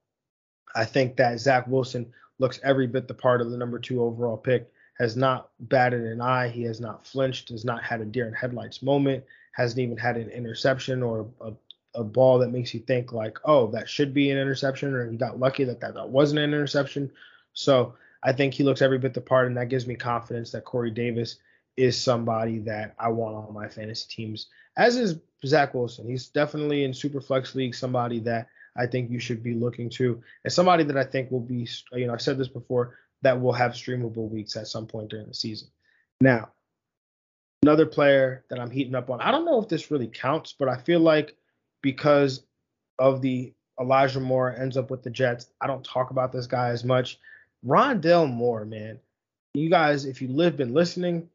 I 0.75 0.85
think 0.85 1.17
that 1.17 1.39
Zach 1.39 1.67
Wilson 1.67 2.11
looks 2.39 2.59
every 2.63 2.87
bit 2.87 3.07
the 3.07 3.13
part 3.13 3.41
of 3.41 3.51
the 3.51 3.57
number 3.57 3.79
two 3.79 4.01
overall 4.01 4.37
pick. 4.37 4.71
Has 4.99 5.17
not 5.17 5.49
batted 5.59 6.03
an 6.03 6.21
eye. 6.21 6.49
He 6.49 6.63
has 6.63 6.79
not 6.79 7.07
flinched. 7.07 7.49
Has 7.49 7.65
not 7.65 7.83
had 7.83 8.01
a 8.01 8.05
deer 8.05 8.27
in 8.27 8.33
headlights 8.33 8.83
moment. 8.83 9.23
Hasn't 9.53 9.79
even 9.79 9.97
had 9.97 10.15
an 10.15 10.29
interception 10.29 11.01
or 11.01 11.27
a, 11.41 11.53
a 11.95 12.03
ball 12.03 12.37
that 12.39 12.51
makes 12.51 12.73
you 12.73 12.81
think 12.81 13.11
like, 13.11 13.39
oh, 13.45 13.67
that 13.71 13.89
should 13.89 14.13
be 14.13 14.29
an 14.29 14.37
interception, 14.37 14.93
or 14.93 15.09
he 15.09 15.17
got 15.17 15.39
lucky 15.39 15.63
that 15.63 15.79
that, 15.81 15.95
that 15.95 16.09
wasn't 16.09 16.39
an 16.39 16.53
interception. 16.53 17.11
So 17.53 17.95
I 18.23 18.31
think 18.31 18.53
he 18.53 18.63
looks 18.63 18.81
every 18.81 18.99
bit 18.99 19.13
the 19.13 19.21
part, 19.21 19.47
and 19.47 19.57
that 19.57 19.69
gives 19.69 19.87
me 19.87 19.95
confidence 19.95 20.51
that 20.51 20.65
Corey 20.65 20.91
Davis 20.91 21.37
is 21.77 21.99
somebody 21.99 22.59
that 22.59 22.95
I 22.99 23.09
want 23.09 23.35
on 23.35 23.53
my 23.53 23.67
fantasy 23.67 24.07
teams, 24.09 24.47
as 24.77 24.97
is 24.97 25.19
Zach 25.45 25.73
Wilson. 25.73 26.07
He's 26.07 26.27
definitely 26.27 26.83
in 26.83 26.93
super 26.93 27.21
flex 27.21 27.55
league 27.55 27.75
somebody 27.75 28.19
that 28.21 28.47
I 28.75 28.85
think 28.87 29.09
you 29.09 29.19
should 29.19 29.43
be 29.43 29.53
looking 29.53 29.89
to, 29.91 30.21
and 30.43 30.53
somebody 30.53 30.83
that 30.83 30.97
I 30.97 31.03
think 31.03 31.31
will 31.31 31.41
be, 31.41 31.67
you 31.93 32.07
know, 32.07 32.13
I've 32.13 32.21
said 32.21 32.37
this 32.37 32.47
before, 32.47 32.97
that 33.21 33.39
will 33.39 33.53
have 33.53 33.73
streamable 33.73 34.29
weeks 34.29 34.55
at 34.55 34.67
some 34.67 34.87
point 34.87 35.09
during 35.09 35.27
the 35.27 35.33
season. 35.33 35.69
Now, 36.21 36.49
another 37.63 37.85
player 37.85 38.43
that 38.49 38.59
I'm 38.59 38.71
heating 38.71 38.95
up 38.95 39.09
on, 39.09 39.21
I 39.21 39.31
don't 39.31 39.45
know 39.45 39.61
if 39.61 39.67
this 39.67 39.91
really 39.91 40.07
counts, 40.07 40.55
but 40.57 40.67
I 40.67 40.77
feel 40.77 40.99
like 40.99 41.35
because 41.81 42.43
of 42.99 43.21
the 43.21 43.53
Elijah 43.79 44.19
Moore 44.19 44.55
ends 44.55 44.77
up 44.77 44.91
with 44.91 45.03
the 45.03 45.09
Jets, 45.09 45.47
I 45.59 45.67
don't 45.67 45.83
talk 45.83 46.11
about 46.11 46.31
this 46.31 46.47
guy 46.47 46.69
as 46.69 46.83
much. 46.83 47.19
Rondale 47.65 48.31
Moore, 48.31 48.65
man. 48.65 48.99
You 49.53 49.69
guys, 49.69 50.05
if 50.05 50.21
you 50.21 50.29
live 50.29 50.57
been 50.57 50.73
listening 50.73 51.27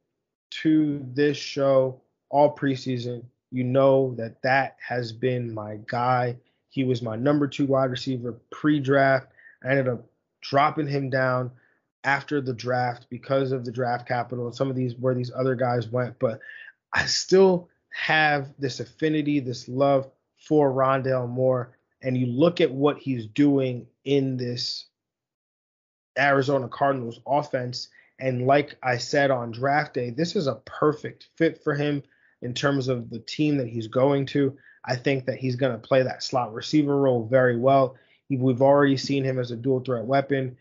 to 0.62 1.04
this 1.12 1.36
show 1.36 2.00
all 2.30 2.54
preseason, 2.54 3.24
you 3.50 3.64
know 3.64 4.14
that 4.16 4.42
that 4.42 4.76
has 4.86 5.12
been 5.12 5.52
my 5.52 5.78
guy. 5.86 6.36
He 6.68 6.84
was 6.84 7.02
my 7.02 7.16
number 7.16 7.46
two 7.46 7.66
wide 7.66 7.90
receiver 7.90 8.32
pre-draft. 8.50 9.28
I 9.64 9.70
ended 9.70 9.88
up 9.88 10.06
dropping 10.40 10.88
him 10.88 11.10
down 11.10 11.50
after 12.04 12.40
the 12.40 12.52
draft 12.52 13.06
because 13.10 13.52
of 13.52 13.64
the 13.64 13.72
draft 13.72 14.06
capital 14.06 14.46
and 14.46 14.54
some 14.54 14.70
of 14.70 14.76
these 14.76 14.94
where 14.94 15.14
these 15.14 15.32
other 15.34 15.54
guys 15.54 15.88
went, 15.88 16.18
but 16.18 16.40
I 16.92 17.06
still 17.06 17.68
have 17.90 18.52
this 18.58 18.80
affinity, 18.80 19.40
this 19.40 19.68
love 19.68 20.08
for 20.36 20.70
Rondale 20.70 21.28
Moore. 21.28 21.76
And 22.02 22.16
you 22.16 22.26
look 22.26 22.60
at 22.60 22.70
what 22.70 22.98
he's 22.98 23.26
doing 23.26 23.86
in 24.04 24.36
this 24.36 24.86
Arizona 26.18 26.68
Cardinals 26.68 27.20
offense. 27.26 27.88
And 28.18 28.46
like 28.46 28.76
I 28.82 28.98
said 28.98 29.30
on 29.30 29.52
draft 29.52 29.94
day, 29.94 30.10
this 30.10 30.36
is 30.36 30.46
a 30.46 30.60
perfect 30.64 31.28
fit 31.36 31.62
for 31.62 31.74
him 31.74 32.02
in 32.42 32.54
terms 32.54 32.88
of 32.88 33.10
the 33.10 33.18
team 33.18 33.56
that 33.58 33.68
he's 33.68 33.88
going 33.88 34.26
to. 34.26 34.56
I 34.84 34.96
think 34.96 35.26
that 35.26 35.38
he's 35.38 35.56
going 35.56 35.72
to 35.72 35.78
play 35.78 36.02
that 36.02 36.22
slot 36.22 36.54
receiver 36.54 36.96
role 36.96 37.26
very 37.26 37.56
well. 37.56 37.96
We've 38.30 38.62
already 38.62 38.96
seen 38.96 39.24
him 39.24 39.38
as 39.38 39.50
a 39.50 39.56
dual 39.56 39.80
threat 39.80 40.04
weapon, 40.04 40.56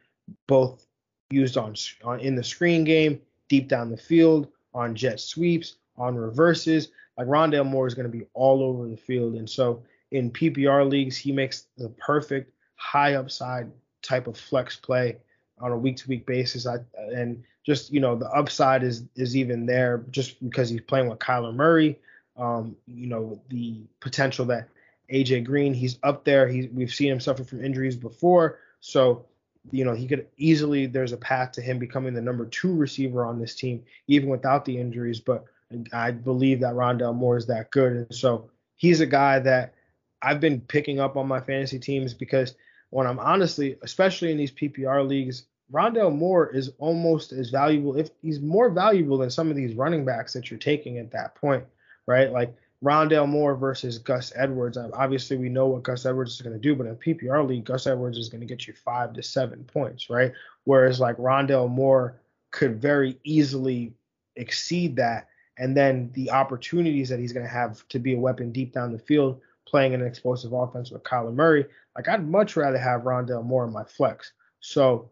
both 0.48 0.86
used 1.30 1.58
on, 1.58 1.76
on 2.04 2.20
in 2.20 2.36
the 2.36 2.44
screen 2.44 2.84
game, 2.84 3.22
deep 3.50 3.68
down 3.68 3.90
the 3.90 3.98
field, 3.98 4.48
on 4.74 4.96
jet 4.96 5.20
sweeps, 5.20 5.76
on 5.98 6.16
reverses. 6.16 6.90
Like 7.18 7.28
Rondale 7.28 7.66
Moore 7.66 7.88
is 7.88 7.94
going 7.94 8.12
to 8.12 8.18
be 8.18 8.26
all 8.34 8.62
over 8.62 8.88
the 8.88 8.98
field, 8.98 9.36
and 9.36 9.50
so 9.50 9.84
in 10.12 10.32
PPR 10.32 10.90
leagues, 10.90 11.18
he 11.18 11.32
makes 11.32 11.68
the 11.78 11.90
perfect 11.90 12.52
high 12.76 13.16
upside 13.16 13.72
type 14.02 14.28
of 14.28 14.38
flex 14.38 14.76
play 14.76 15.18
on 15.60 15.72
a 15.72 15.78
week 15.78 15.98
to 15.98 16.08
week 16.08 16.26
basis. 16.26 16.68
I, 16.68 16.78
and 17.14 17.44
just 17.66 17.92
you 17.92 18.00
know 18.00 18.16
the 18.16 18.30
upside 18.30 18.84
is 18.84 19.04
is 19.16 19.36
even 19.36 19.66
there 19.66 20.04
just 20.12 20.44
because 20.44 20.70
he's 20.70 20.82
playing 20.82 21.10
with 21.10 21.20
Kyler 21.20 21.54
Murray. 21.54 22.00
Um, 22.38 22.76
you 22.88 23.08
know 23.08 23.42
the 23.50 23.82
potential 24.00 24.46
that 24.46 24.68
AJ 25.12 25.46
Green 25.46 25.74
he's 25.74 25.98
up 26.04 26.24
there. 26.24 26.48
He's 26.48 26.70
we've 26.70 26.94
seen 26.94 27.12
him 27.12 27.20
suffer 27.20 27.44
from 27.44 27.64
injuries 27.64 27.96
before, 27.96 28.60
so 28.80 29.26
you 29.72 29.86
know 29.86 29.94
he 29.94 30.08
could 30.08 30.28
easily 30.38 30.86
there's 30.86 31.14
a 31.14 31.18
path 31.18 31.54
to 31.54 31.62
him 31.62 31.80
becoming 31.80 32.14
the 32.14 32.22
number 32.22 32.46
two 32.46 32.74
receiver 32.74 33.26
on 33.26 33.40
this 33.40 33.56
team 33.56 33.84
even 34.08 34.30
without 34.30 34.66
the 34.66 34.78
injuries. 34.80 35.20
But 35.20 35.46
I 35.92 36.12
believe 36.12 36.60
that 36.60 36.74
Rondale 36.74 37.16
Moore 37.16 37.38
is 37.38 37.48
that 37.48 37.72
good, 37.72 37.94
and 37.94 38.16
so 38.16 38.50
he's 38.76 39.00
a 39.00 39.06
guy 39.06 39.40
that 39.40 39.74
I've 40.22 40.40
been 40.40 40.62
picking 40.62 41.00
up 41.00 41.18
on 41.18 41.28
my 41.28 41.40
fantasy 41.40 41.80
teams 41.80 42.14
because 42.14 42.56
when 42.96 43.08
I'm 43.08 43.20
honestly, 43.20 43.76
especially 43.82 44.32
in 44.32 44.38
these 44.38 44.54
PPR 44.54 45.06
leagues, 45.06 45.48
Rondale 45.70 46.16
Moore 46.16 46.48
is 46.48 46.72
almost 46.78 47.34
as 47.34 47.50
valuable, 47.50 47.98
if 47.98 48.10
he's 48.22 48.40
more 48.40 48.70
valuable 48.70 49.18
than 49.18 49.30
some 49.30 49.50
of 49.50 49.58
these 49.58 49.74
running 49.74 50.06
backs 50.06 50.32
that 50.32 50.50
you're 50.50 50.58
taking 50.58 50.98
at 50.98 51.12
that 51.12 51.36
point, 51.36 51.66
right? 52.08 52.32
Like 52.32 52.56
Rondale 52.82 53.28
Moore 53.28 53.54
versus 53.54 53.98
Gus 53.98 54.32
Edwards. 54.34 54.78
Obviously, 54.78 55.36
we 55.36 55.50
know 55.50 55.68
what 55.68 55.84
Gus 55.84 56.06
Edwards 56.06 56.36
is 56.36 56.42
going 56.42 56.56
to 56.56 56.60
do, 56.60 56.74
but 56.74 56.88
in 56.88 56.96
PPR 56.96 57.46
league, 57.46 57.66
Gus 57.66 57.86
Edwards 57.86 58.18
is 58.18 58.30
going 58.30 58.40
to 58.40 58.48
get 58.48 58.66
you 58.66 58.74
five 58.74 59.12
to 59.12 59.22
seven 59.22 59.66
points, 59.66 60.10
right? 60.10 60.32
Whereas 60.64 61.02
like 61.02 61.18
Rondale 61.18 61.70
Moore 61.70 62.22
could 62.52 62.82
very 62.82 63.20
easily 63.26 63.92
exceed 64.38 64.96
that. 64.96 65.28
And 65.58 65.76
then 65.76 66.12
the 66.14 66.32
opportunities 66.32 67.10
that 67.10 67.20
he's 67.20 67.34
going 67.34 67.46
to 67.46 67.52
have 67.52 67.86
to 67.90 68.00
be 68.00 68.14
a 68.14 68.20
weapon 68.20 68.54
deep 68.54 68.72
down 68.72 68.94
the 68.94 69.00
field 69.00 69.42
playing 69.68 69.94
an 69.94 70.06
explosive 70.06 70.54
offense 70.54 70.92
with 70.92 71.04
Kyler 71.04 71.34
Murray. 71.34 71.66
Like 71.96 72.08
I'd 72.08 72.28
much 72.28 72.56
rather 72.56 72.78
have 72.78 73.02
Rondale 73.02 73.46
Moore 73.46 73.66
in 73.66 73.74
my 73.74 73.84
flex. 73.84 74.34
So 74.60 75.10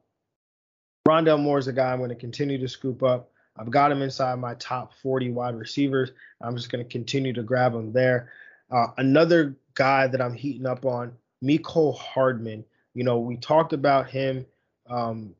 Rondale 1.07 1.39
Moore 1.39 1.59
is 1.59 1.67
a 1.67 1.73
guy 1.73 1.91
I'm 1.91 1.99
going 1.99 2.09
to 2.09 2.15
continue 2.15 2.57
to 2.57 2.67
scoop 2.67 3.03
up. 3.03 3.31
I've 3.57 3.69
got 3.69 3.91
him 3.91 4.01
inside 4.01 4.39
my 4.39 4.55
top 4.55 4.93
40 5.01 5.31
wide 5.31 5.55
receivers. 5.55 6.11
I'm 6.41 6.55
just 6.55 6.71
going 6.71 6.83
to 6.83 6.89
continue 6.89 7.33
to 7.33 7.43
grab 7.43 7.73
him 7.73 7.91
there. 7.91 8.31
Uh, 8.71 8.87
another 8.97 9.55
guy 9.75 10.07
that 10.07 10.21
I'm 10.21 10.33
heating 10.33 10.65
up 10.65 10.85
on, 10.85 11.13
Mecole 11.43 11.97
Hardman. 11.97 12.65
You 12.93 13.03
know, 13.03 13.19
we 13.19 13.37
talked 13.37 13.73
about 13.73 14.09
him 14.09 14.45
um, 14.89 15.35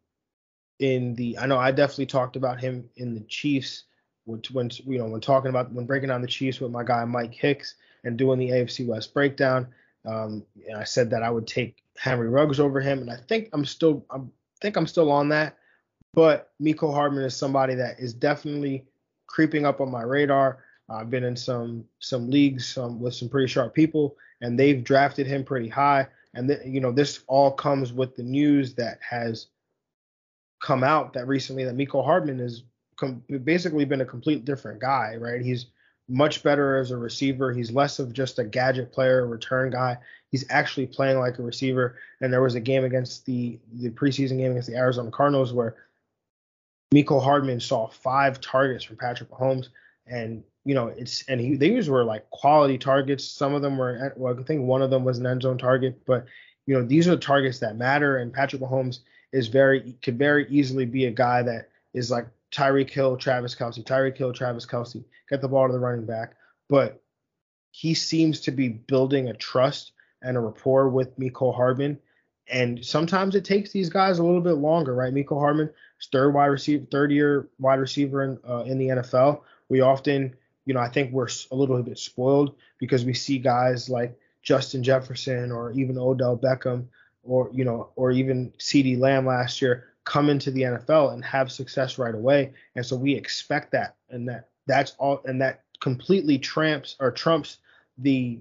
in 0.80 1.16
the. 1.16 1.38
I 1.40 1.48
know 1.48 1.58
I 1.58 1.72
definitely 1.72 2.08
talked 2.08 2.36
about 2.36 2.60
him 2.60 2.90
in 2.98 3.16
the 3.16 3.22
Chiefs 3.22 3.86
when, 4.26 4.42
when 4.52 4.70
you 4.86 5.00
know 5.00 5.06
when 5.06 5.22
talking 5.22 5.50
about 5.50 5.72
when 5.72 5.86
breaking 5.86 6.10
down 6.10 6.22
the 6.22 6.28
Chiefs 6.28 6.60
with 6.60 6.72
my 6.72 6.84
guy 6.84 7.04
Mike 7.06 7.34
Hicks 7.34 7.76
and 8.04 8.18
doing 8.18 8.40
the 8.40 8.50
AFC 8.50 8.86
West 8.86 9.14
breakdown. 9.14 9.68
Um, 10.06 10.46
and 10.68 10.78
I 10.78 10.84
said 10.84 11.10
that 11.12 11.24
I 11.24 11.30
would 11.30 11.48
take 11.48 11.84
Henry 11.98 12.28
Ruggs 12.28 12.60
over 12.60 12.82
him, 12.82 13.00
and 13.00 13.10
I 13.10 13.18
think 13.28 13.50
I'm 13.54 13.66
still 13.66 14.06
I 14.10 14.20
think 14.62 14.76
I'm 14.76 14.88
still 14.88 15.12
on 15.12 15.30
that. 15.30 15.58
But 16.14 16.52
Mecole 16.62 16.94
Hardman 16.94 17.24
is 17.24 17.36
somebody 17.36 17.76
that 17.76 18.00
is 18.00 18.14
definitely 18.14 18.86
creeping 19.28 19.66
up 19.66 19.82
on 19.82 19.90
my 19.90 20.04
radar. 20.04 20.64
I've 20.90 21.10
been 21.10 21.24
in 21.24 21.36
some 21.36 21.86
some 22.00 22.30
leagues 22.30 22.78
um, 22.78 23.00
with 23.00 23.16
some 23.16 23.30
pretty 23.30 23.48
sharp 23.48 23.74
people, 23.74 24.18
and 24.42 24.60
they've 24.60 24.84
drafted 24.84 25.26
him 25.26 25.44
pretty 25.44 25.70
high. 25.70 26.08
And 26.34 26.50
th- 26.50 26.66
you 26.66 26.82
know, 26.82 26.92
this 26.92 27.22
all 27.28 27.52
comes 27.52 27.94
with 27.94 28.16
the 28.16 28.24
news 28.24 28.76
that 28.76 29.00
has 29.08 29.48
come 30.62 30.84
out 30.84 31.14
that 31.14 31.28
recently 31.28 31.64
that 31.66 31.76
Mecole 31.76 32.06
Hardman 32.06 32.40
has 32.40 32.64
com- 32.96 33.24
basically 33.44 33.86
been 33.86 34.02
a 34.02 34.06
complete 34.06 34.46
different 34.46 34.80
guy, 34.80 35.16
right? 35.18 35.42
He's 35.42 35.68
much 36.10 36.44
better 36.44 36.78
as 36.78 36.92
a 36.92 36.98
receiver. 36.98 37.54
He's 37.54 37.72
less 37.72 38.00
of 38.00 38.14
just 38.14 38.40
a 38.40 38.44
gadget 38.44 38.92
player, 38.92 39.26
return 39.26 39.72
guy. 39.72 39.98
He's 40.30 40.46
actually 40.50 40.88
playing 40.88 41.20
like 41.20 41.40
a 41.40 41.44
receiver. 41.44 41.98
And 42.22 42.32
there 42.32 42.42
was 42.42 42.56
a 42.56 42.60
game 42.60 42.84
against 42.84 43.26
the 43.26 43.60
the 43.74 43.90
preseason 43.90 44.38
game 44.38 44.52
against 44.52 44.70
the 44.70 44.76
Arizona 44.76 45.12
Cardinals 45.12 45.54
where 45.54 45.76
Mecole 46.94 47.24
Hardman 47.24 47.60
saw 47.60 47.88
five 47.88 48.40
targets 48.40 48.84
from 48.84 48.98
Patrick 48.98 49.32
Mahomes, 49.32 49.70
and 50.06 50.44
you 50.64 50.76
know 50.76 50.88
it's 50.88 51.24
and 51.28 51.42
he 51.42 51.56
these 51.56 51.90
were 51.90 52.04
like 52.04 52.30
quality 52.30 52.78
targets. 52.78 53.26
Some 53.26 53.54
of 53.56 53.62
them 53.62 53.78
were 53.78 54.14
well, 54.16 54.40
I 54.40 54.44
think 54.44 54.62
one 54.62 54.82
of 54.82 54.92
them 54.92 55.04
was 55.04 55.18
an 55.18 55.26
end 55.26 55.42
zone 55.42 55.58
target, 55.58 56.06
but 56.06 56.26
you 56.68 56.76
know 56.76 56.84
these 56.84 57.08
are 57.08 57.12
the 57.12 57.18
targets 57.18 57.60
that 57.60 57.78
matter. 57.78 58.18
And 58.18 58.32
Patrick 58.32 58.62
Mahomes 58.62 59.00
is 59.32 59.48
very 59.48 59.96
could 60.04 60.20
very 60.20 60.48
easily 60.50 60.86
be 60.86 61.06
a 61.06 61.12
guy 61.12 61.42
that 61.42 61.70
is 61.94 62.12
like 62.12 62.28
Tyreek 62.54 62.90
Hill, 62.90 63.18
Travis 63.18 63.56
Kelce, 63.56 63.84
Tyreek 63.84 64.18
Hill, 64.18 64.32
Travis 64.32 64.66
Kelce, 64.66 65.04
get 65.30 65.42
the 65.42 65.48
ball 65.48 65.68
to 65.68 65.74
the 65.74 65.80
running 65.80 66.06
back. 66.06 66.36
But 66.70 67.02
he 67.72 67.96
seems 67.96 68.42
to 68.42 68.52
be 68.52 68.70
building 68.70 69.28
a 69.28 69.34
trust 69.34 69.92
and 70.22 70.38
a 70.38 70.40
rapport 70.40 70.88
with 70.90 71.18
Mecole 71.20 71.56
Hardman. 71.56 72.00
And 72.48 72.86
sometimes 72.86 73.36
it 73.36 73.46
takes 73.46 73.72
these 73.72 73.90
guys 73.90 74.20
a 74.20 74.24
little 74.24 74.42
bit 74.42 74.54
longer, 74.54 74.94
right? 74.94 75.14
Mecole 75.14 75.40
Hardman, 75.40 75.72
third 76.12 76.34
wide 76.34 76.48
receiver, 76.48 76.86
third 76.92 77.12
year 77.12 77.50
wide 77.60 77.80
receiver 77.80 78.24
in 78.24 78.40
uh, 78.48 78.64
in 78.64 78.78
the 78.78 78.88
NFL. 78.90 79.42
We 79.70 79.82
often, 79.82 80.36
you 80.66 80.74
know, 80.74 80.80
I 80.80 80.90
think 80.90 81.12
we're 81.12 81.30
a 81.52 81.56
little 81.56 81.82
bit 81.82 81.98
spoiled 81.98 82.56
because 82.78 83.06
we 83.06 83.14
see 83.14 83.40
guys 83.40 83.90
like 83.90 84.18
Justin 84.44 84.84
Jefferson 84.84 85.52
or 85.52 85.72
even 85.72 85.98
Odell 85.98 86.38
Beckham 86.38 86.86
or 87.24 87.50
you 87.54 87.66
know, 87.66 87.90
or 87.96 88.12
even 88.12 88.52
CeeDee 88.60 89.00
Lamb 89.00 89.26
last 89.26 89.62
year 89.62 89.93
come 90.06 90.30
into 90.30 90.52
the 90.52 90.62
NFL 90.62 91.14
and 91.14 91.24
have 91.24 91.52
success 91.52 91.98
right 91.98 92.16
away. 92.16 92.54
And 92.76 92.86
so 92.86 92.96
we 92.96 93.14
expect 93.14 93.72
that 93.72 93.96
and 94.10 94.28
that 94.28 94.50
that's 94.66 94.96
all 94.98 95.22
and 95.26 95.42
that 95.42 95.62
completely 95.80 96.38
tramps 96.38 96.96
or 97.00 97.12
trumps 97.12 97.58
the 97.98 98.40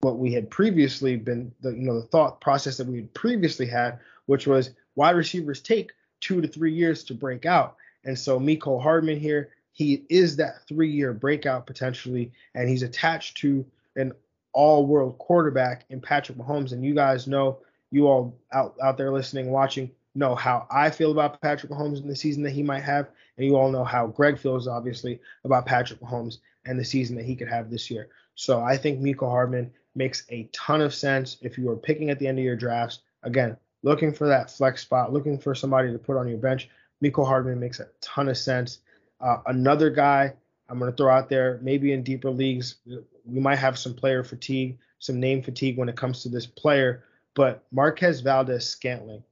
what 0.00 0.18
we 0.18 0.32
had 0.32 0.50
previously 0.50 1.16
been 1.16 1.52
the 1.62 1.70
you 1.70 1.82
know 1.82 2.00
the 2.00 2.06
thought 2.06 2.40
process 2.40 2.76
that 2.76 2.86
we 2.86 2.96
had 2.96 3.14
previously 3.14 3.66
had, 3.66 3.98
which 4.26 4.46
was 4.46 4.70
wide 4.94 5.16
receivers 5.16 5.60
take 5.60 5.92
two 6.20 6.40
to 6.40 6.48
three 6.48 6.72
years 6.72 7.04
to 7.04 7.14
break 7.14 7.46
out. 7.46 7.76
And 8.04 8.18
so 8.18 8.38
Mecole 8.38 8.82
Hardman 8.82 9.18
here, 9.18 9.50
he 9.72 10.04
is 10.08 10.36
that 10.36 10.66
three 10.68 10.90
year 10.90 11.12
breakout 11.12 11.66
potentially, 11.66 12.32
and 12.54 12.68
he's 12.68 12.82
attached 12.82 13.38
to 13.38 13.64
an 13.96 14.12
all 14.52 14.86
world 14.86 15.18
quarterback 15.18 15.84
in 15.90 16.00
Patrick 16.00 16.38
Mahomes. 16.38 16.72
And 16.72 16.84
you 16.84 16.94
guys 16.94 17.26
know, 17.26 17.58
you 17.90 18.06
all 18.06 18.38
out, 18.52 18.76
out 18.82 18.96
there 18.96 19.10
listening, 19.10 19.50
watching, 19.50 19.90
know 20.14 20.34
how 20.34 20.66
I 20.70 20.90
feel 20.90 21.10
about 21.10 21.40
Patrick 21.40 21.72
Mahomes 21.72 22.00
in 22.00 22.08
the 22.08 22.16
season 22.16 22.42
that 22.44 22.52
he 22.52 22.62
might 22.62 22.82
have. 22.82 23.10
And 23.36 23.46
you 23.46 23.56
all 23.56 23.70
know 23.70 23.84
how 23.84 24.06
Greg 24.06 24.38
feels, 24.38 24.68
obviously, 24.68 25.20
about 25.44 25.66
Patrick 25.66 26.00
Mahomes 26.00 26.38
and 26.66 26.78
the 26.78 26.84
season 26.84 27.16
that 27.16 27.24
he 27.24 27.34
could 27.34 27.48
have 27.48 27.70
this 27.70 27.90
year. 27.90 28.08
So 28.34 28.60
I 28.60 28.76
think 28.76 29.00
Mecole 29.00 29.30
Hardman 29.30 29.72
makes 29.94 30.24
a 30.30 30.48
ton 30.52 30.80
of 30.80 30.94
sense 30.94 31.36
if 31.40 31.58
you 31.58 31.68
are 31.70 31.76
picking 31.76 32.10
at 32.10 32.18
the 32.18 32.26
end 32.26 32.38
of 32.38 32.44
your 32.44 32.56
drafts. 32.56 33.00
Again, 33.22 33.56
looking 33.82 34.12
for 34.12 34.28
that 34.28 34.50
flex 34.50 34.82
spot, 34.82 35.12
looking 35.12 35.38
for 35.38 35.54
somebody 35.54 35.92
to 35.92 35.98
put 35.98 36.16
on 36.16 36.28
your 36.28 36.38
bench. 36.38 36.68
Mecole 37.02 37.26
Hardman 37.26 37.60
makes 37.60 37.80
a 37.80 37.88
ton 38.00 38.28
of 38.28 38.38
sense. 38.38 38.78
Uh, 39.20 39.38
another 39.46 39.90
guy 39.90 40.32
I'm 40.68 40.78
going 40.78 40.90
to 40.90 40.96
throw 40.96 41.12
out 41.12 41.28
there, 41.28 41.58
maybe 41.62 41.92
in 41.92 42.02
deeper 42.02 42.30
leagues, 42.30 42.76
we 42.86 43.40
might 43.40 43.56
have 43.56 43.78
some 43.78 43.94
player 43.94 44.24
fatigue, 44.24 44.78
some 44.98 45.20
name 45.20 45.42
fatigue 45.42 45.76
when 45.76 45.88
it 45.88 45.96
comes 45.96 46.22
to 46.22 46.28
this 46.28 46.46
player, 46.46 47.04
but 47.34 47.64
Marquez 47.70 48.20
Valdes-Scantling. 48.20 49.22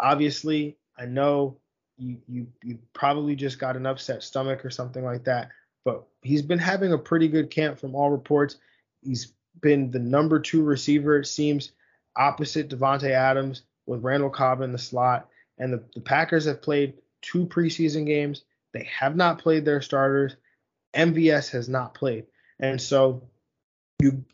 Obviously, 0.00 0.76
I 0.98 1.06
know 1.06 1.58
you, 1.96 2.18
you 2.26 2.46
you 2.62 2.78
probably 2.92 3.36
just 3.36 3.58
got 3.58 3.76
an 3.76 3.86
upset 3.86 4.22
stomach 4.22 4.64
or 4.64 4.70
something 4.70 5.04
like 5.04 5.24
that, 5.24 5.50
but 5.84 6.04
he's 6.22 6.42
been 6.42 6.58
having 6.58 6.92
a 6.92 6.98
pretty 6.98 7.28
good 7.28 7.50
camp 7.50 7.78
from 7.78 7.94
all 7.94 8.10
reports. 8.10 8.56
He's 9.02 9.32
been 9.60 9.90
the 9.90 9.98
number 9.98 10.40
two 10.40 10.62
receiver, 10.62 11.18
it 11.18 11.26
seems, 11.26 11.72
opposite 12.16 12.68
Davante 12.68 13.10
Adams 13.10 13.62
with 13.86 14.02
Randall 14.02 14.30
Cobb 14.30 14.60
in 14.60 14.72
the 14.72 14.78
slot. 14.78 15.28
And 15.58 15.72
the, 15.72 15.84
the 15.94 16.00
Packers 16.00 16.46
have 16.46 16.62
played 16.62 16.94
two 17.22 17.46
preseason 17.46 18.06
games. 18.06 18.44
They 18.72 18.88
have 18.98 19.14
not 19.14 19.38
played 19.38 19.64
their 19.64 19.80
starters. 19.80 20.36
MVS 20.94 21.50
has 21.50 21.68
not 21.68 21.94
played. 21.94 22.26
And 22.58 22.80
so 22.80 23.22
you 24.00 24.24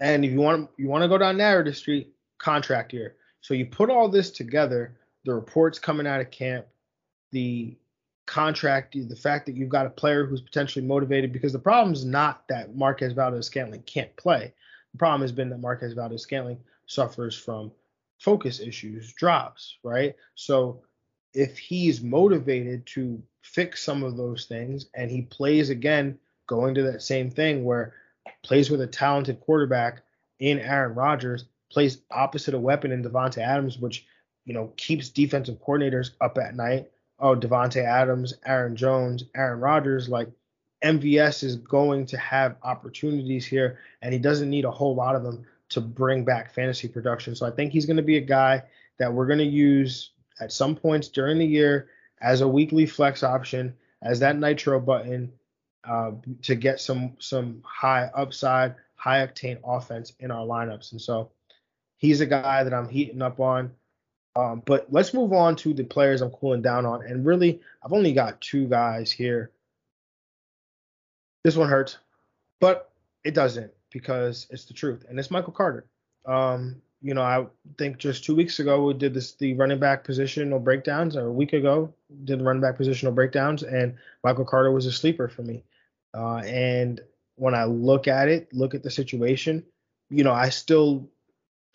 and 0.00 0.24
if 0.24 0.32
you 0.32 0.40
want 0.40 0.70
you 0.76 0.88
want 0.88 1.02
to 1.02 1.08
go 1.08 1.18
down 1.18 1.36
narrative 1.36 1.76
street, 1.76 2.12
contract 2.38 2.92
year. 2.92 3.16
So 3.40 3.54
you 3.54 3.66
put 3.66 3.90
all 3.90 4.08
this 4.08 4.30
together, 4.30 4.96
the 5.24 5.34
reports 5.34 5.78
coming 5.78 6.06
out 6.06 6.20
of 6.20 6.30
camp, 6.30 6.66
the 7.32 7.76
contract, 8.26 8.92
the 8.92 9.16
fact 9.16 9.46
that 9.46 9.56
you've 9.56 9.68
got 9.68 9.86
a 9.86 9.90
player 9.90 10.26
who's 10.26 10.40
potentially 10.40 10.84
motivated 10.84 11.32
because 11.32 11.52
the 11.52 11.58
problem 11.58 11.92
is 11.94 12.04
not 12.04 12.46
that 12.48 12.74
Marquez 12.74 13.12
Valdes-Scantling 13.12 13.82
can't 13.82 14.14
play. 14.16 14.52
The 14.92 14.98
problem 14.98 15.22
has 15.22 15.32
been 15.32 15.48
that 15.50 15.60
Marquez 15.60 15.94
Valdes-Scantling 15.94 16.58
suffers 16.86 17.36
from 17.36 17.72
focus 18.18 18.60
issues, 18.60 19.12
drops, 19.14 19.78
right? 19.82 20.14
So 20.34 20.82
if 21.34 21.58
he's 21.58 22.02
motivated 22.02 22.84
to 22.86 23.22
fix 23.42 23.82
some 23.82 24.02
of 24.02 24.16
those 24.16 24.44
things 24.46 24.86
and 24.94 25.10
he 25.10 25.22
plays 25.22 25.70
again, 25.70 26.18
going 26.46 26.74
to 26.74 26.82
that 26.82 27.02
same 27.02 27.30
thing 27.30 27.64
where 27.64 27.94
plays 28.42 28.70
with 28.70 28.80
a 28.80 28.86
talented 28.86 29.40
quarterback 29.40 30.02
in 30.38 30.58
Aaron 30.58 30.94
Rodgers, 30.94 31.44
plays 31.70 31.98
opposite 32.10 32.54
a 32.54 32.58
weapon 32.58 32.92
in 32.92 33.02
Davante 33.02 33.38
Adams, 33.38 33.78
which 33.78 34.06
you 34.44 34.54
know 34.54 34.72
keeps 34.76 35.08
defensive 35.08 35.58
coordinators 35.60 36.10
up 36.20 36.38
at 36.38 36.54
night. 36.54 36.90
Oh, 37.18 37.34
Davante 37.34 37.84
Adams, 37.84 38.34
Aaron 38.46 38.76
Jones, 38.76 39.24
Aaron 39.34 39.60
Rodgers, 39.60 40.08
like 40.08 40.28
MVS 40.84 41.42
is 41.42 41.56
going 41.56 42.06
to 42.06 42.16
have 42.16 42.56
opportunities 42.62 43.44
here, 43.44 43.78
and 44.02 44.12
he 44.12 44.18
doesn't 44.18 44.50
need 44.50 44.64
a 44.64 44.70
whole 44.70 44.94
lot 44.94 45.16
of 45.16 45.22
them 45.22 45.44
to 45.70 45.80
bring 45.80 46.24
back 46.24 46.52
fantasy 46.52 46.88
production. 46.88 47.34
So 47.34 47.46
I 47.46 47.50
think 47.50 47.72
he's 47.72 47.86
going 47.86 47.96
to 47.96 48.02
be 48.02 48.16
a 48.16 48.22
guy 48.22 48.62
that 48.98 49.12
we're 49.12 49.26
going 49.26 49.38
to 49.40 49.44
use 49.44 50.10
at 50.40 50.52
some 50.52 50.74
points 50.74 51.08
during 51.08 51.38
the 51.38 51.46
year 51.46 51.88
as 52.20 52.40
a 52.40 52.48
weekly 52.48 52.86
flex 52.86 53.22
option, 53.22 53.76
as 54.02 54.20
that 54.20 54.36
nitro 54.36 54.80
button 54.80 55.32
uh, 55.84 56.12
to 56.42 56.54
get 56.54 56.80
some 56.80 57.16
some 57.18 57.62
high 57.64 58.10
upside, 58.14 58.74
high 58.94 59.26
octane 59.26 59.58
offense 59.64 60.12
in 60.20 60.30
our 60.30 60.46
lineups. 60.46 60.92
And 60.92 61.00
so 61.00 61.30
he's 61.98 62.20
a 62.20 62.26
guy 62.26 62.64
that 62.64 62.72
I'm 62.72 62.88
heating 62.88 63.22
up 63.22 63.38
on. 63.38 63.72
Um, 64.34 64.62
but 64.64 64.86
let's 64.90 65.12
move 65.12 65.32
on 65.32 65.56
to 65.56 65.74
the 65.74 65.84
players 65.84 66.22
I'm 66.22 66.30
cooling 66.30 66.62
down 66.62 66.86
on. 66.86 67.04
And 67.04 67.26
really, 67.26 67.60
I've 67.82 67.92
only 67.92 68.12
got 68.12 68.40
two 68.40 68.66
guys 68.66 69.10
here. 69.10 69.50
This 71.44 71.56
one 71.56 71.68
hurts, 71.68 71.98
but 72.60 72.90
it 73.24 73.34
doesn't 73.34 73.72
because 73.90 74.46
it's 74.50 74.64
the 74.64 74.74
truth, 74.74 75.04
and 75.08 75.18
it's 75.18 75.30
Michael 75.30 75.52
Carter. 75.52 75.86
Um, 76.26 76.82
you 77.00 77.14
know, 77.14 77.22
I 77.22 77.46
think 77.78 77.98
just 77.98 78.24
two 78.24 78.34
weeks 78.34 78.58
ago 78.58 78.84
we 78.84 78.94
did 78.94 79.14
this 79.14 79.32
the 79.32 79.54
running 79.54 79.78
back 79.78 80.04
positional 80.06 80.62
breakdowns, 80.62 81.16
or 81.16 81.26
a 81.26 81.32
week 81.32 81.52
ago 81.52 81.92
did 82.24 82.40
the 82.40 82.44
running 82.44 82.62
back 82.62 82.76
positional 82.76 83.14
breakdowns, 83.14 83.62
and 83.62 83.96
Michael 84.24 84.44
Carter 84.44 84.72
was 84.72 84.86
a 84.86 84.92
sleeper 84.92 85.28
for 85.28 85.42
me. 85.42 85.64
Uh, 86.14 86.38
and 86.38 87.00
when 87.36 87.54
I 87.54 87.64
look 87.64 88.08
at 88.08 88.28
it, 88.28 88.52
look 88.52 88.74
at 88.74 88.82
the 88.82 88.90
situation, 88.90 89.64
you 90.10 90.24
know, 90.24 90.32
I 90.32 90.48
still 90.48 91.08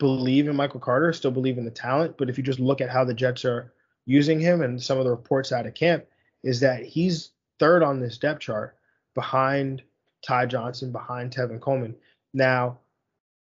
believe 0.04 0.48
in 0.48 0.54
Michael 0.54 0.80
Carter, 0.80 1.14
still 1.14 1.30
believe 1.30 1.56
in 1.56 1.64
the 1.64 1.70
talent, 1.70 2.18
but 2.18 2.28
if 2.28 2.36
you 2.36 2.44
just 2.44 2.60
look 2.60 2.82
at 2.82 2.90
how 2.90 3.06
the 3.06 3.14
Jets 3.14 3.42
are 3.46 3.72
using 4.04 4.38
him 4.38 4.60
and 4.60 4.82
some 4.82 4.98
of 4.98 5.04
the 5.04 5.10
reports 5.10 5.50
out 5.50 5.66
of 5.66 5.72
camp, 5.72 6.04
is 6.42 6.60
that 6.60 6.84
he's 6.84 7.30
third 7.58 7.82
on 7.82 8.00
this 8.00 8.18
depth 8.18 8.40
chart 8.40 8.76
behind 9.14 9.82
Ty 10.20 10.44
Johnson 10.44 10.92
behind 10.92 11.32
Tevin 11.32 11.58
Coleman. 11.58 11.94
Now, 12.34 12.80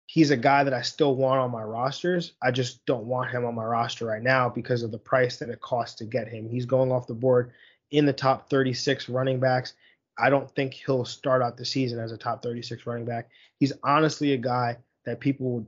he's 0.07 0.31
a 0.31 0.37
guy 0.37 0.63
that 0.63 0.73
I 0.73 0.81
still 0.81 1.15
want 1.15 1.41
on 1.41 1.51
my 1.51 1.61
rosters. 1.61 2.33
I 2.41 2.49
just 2.49 2.83
don't 2.87 3.05
want 3.05 3.29
him 3.29 3.45
on 3.45 3.53
my 3.53 3.63
roster 3.63 4.07
right 4.07 4.23
now 4.23 4.49
because 4.49 4.81
of 4.81 4.89
the 4.89 4.97
price 4.97 5.37
that 5.37 5.49
it 5.49 5.61
costs 5.61 5.97
to 5.97 6.05
get 6.05 6.27
him. 6.27 6.49
He's 6.49 6.65
going 6.65 6.91
off 6.91 7.05
the 7.05 7.13
board 7.13 7.51
in 7.91 8.07
the 8.07 8.13
top 8.13 8.49
36 8.49 9.09
running 9.09 9.39
backs. 9.39 9.73
I 10.17 10.31
don't 10.31 10.49
think 10.55 10.73
he'll 10.73 11.05
start 11.05 11.43
out 11.43 11.55
the 11.55 11.65
season 11.65 11.99
as 11.99 12.11
a 12.11 12.17
top 12.17 12.41
36 12.41 12.87
running 12.87 13.05
back. 13.05 13.29
He's 13.59 13.73
honestly 13.83 14.33
a 14.33 14.37
guy 14.37 14.77
that 15.05 15.19
people 15.19 15.67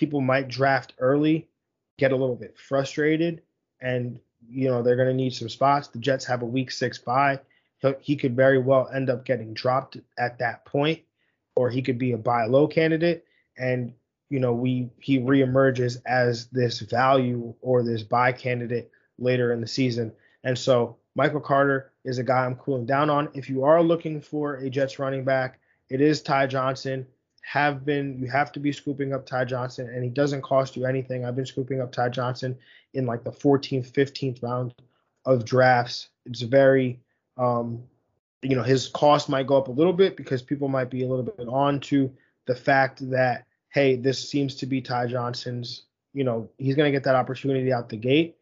people 0.00 0.20
might 0.20 0.48
draft 0.48 0.94
early, 0.98 1.48
get 1.98 2.10
a 2.10 2.16
little 2.16 2.34
bit 2.34 2.58
frustrated, 2.58 3.42
and 3.80 4.18
you 4.48 4.68
know 4.68 4.82
they're 4.82 4.96
going 4.96 5.08
to 5.08 5.14
need 5.14 5.34
some 5.34 5.48
spots. 5.48 5.88
The 5.88 6.00
Jets 6.00 6.24
have 6.24 6.42
a 6.42 6.46
week 6.46 6.72
six 6.72 6.98
bye 6.98 7.38
he 8.00 8.16
could 8.16 8.36
very 8.36 8.58
well 8.58 8.88
end 8.92 9.10
up 9.10 9.24
getting 9.24 9.54
dropped 9.54 9.96
at 10.18 10.38
that 10.38 10.64
point, 10.64 11.00
or 11.56 11.70
he 11.70 11.82
could 11.82 11.98
be 11.98 12.12
a 12.12 12.18
buy 12.18 12.44
low 12.44 12.66
candidate, 12.66 13.24
and 13.56 13.94
you 14.28 14.38
know 14.38 14.52
we 14.52 14.90
he 14.98 15.18
reemerges 15.18 15.98
as 16.06 16.46
this 16.46 16.80
value 16.80 17.54
or 17.60 17.82
this 17.82 18.02
buy 18.02 18.32
candidate 18.32 18.90
later 19.18 19.52
in 19.52 19.60
the 19.60 19.66
season. 19.66 20.12
And 20.44 20.58
so 20.58 20.96
Michael 21.14 21.40
Carter 21.40 21.92
is 22.04 22.18
a 22.18 22.22
guy 22.22 22.44
I'm 22.44 22.56
cooling 22.56 22.86
down 22.86 23.10
on. 23.10 23.28
If 23.34 23.48
you 23.48 23.64
are 23.64 23.82
looking 23.82 24.20
for 24.20 24.56
a 24.56 24.70
Jets 24.70 24.98
running 24.98 25.24
back, 25.24 25.58
it 25.88 26.00
is 26.00 26.22
Ty 26.22 26.46
Johnson. 26.46 27.06
Have 27.42 27.84
been 27.84 28.18
you 28.18 28.28
have 28.30 28.52
to 28.52 28.60
be 28.60 28.72
scooping 28.72 29.12
up 29.12 29.26
Ty 29.26 29.46
Johnson, 29.46 29.88
and 29.88 30.04
he 30.04 30.10
doesn't 30.10 30.42
cost 30.42 30.76
you 30.76 30.86
anything. 30.86 31.24
I've 31.24 31.36
been 31.36 31.46
scooping 31.46 31.80
up 31.80 31.90
Ty 31.92 32.10
Johnson 32.10 32.56
in 32.94 33.06
like 33.06 33.24
the 33.24 33.32
14th, 33.32 33.90
15th 33.92 34.42
round 34.42 34.74
of 35.24 35.44
drafts. 35.44 36.08
It's 36.26 36.42
very 36.42 37.00
um, 37.36 37.82
you 38.42 38.56
know, 38.56 38.62
his 38.62 38.88
cost 38.88 39.28
might 39.28 39.46
go 39.46 39.56
up 39.56 39.68
a 39.68 39.72
little 39.72 39.92
bit 39.92 40.16
because 40.16 40.42
people 40.42 40.68
might 40.68 40.90
be 40.90 41.04
a 41.04 41.08
little 41.08 41.24
bit 41.24 41.48
on 41.48 41.80
to 41.80 42.12
the 42.46 42.54
fact 42.54 43.08
that, 43.10 43.46
hey, 43.68 43.96
this 43.96 44.28
seems 44.28 44.54
to 44.56 44.66
be 44.66 44.80
Ty 44.80 45.08
Johnson's, 45.08 45.82
you 46.14 46.24
know, 46.24 46.48
he's 46.58 46.74
going 46.74 46.90
to 46.90 46.96
get 46.96 47.04
that 47.04 47.14
opportunity 47.14 47.72
out 47.72 47.88
the 47.88 47.96
gate. 47.96 48.36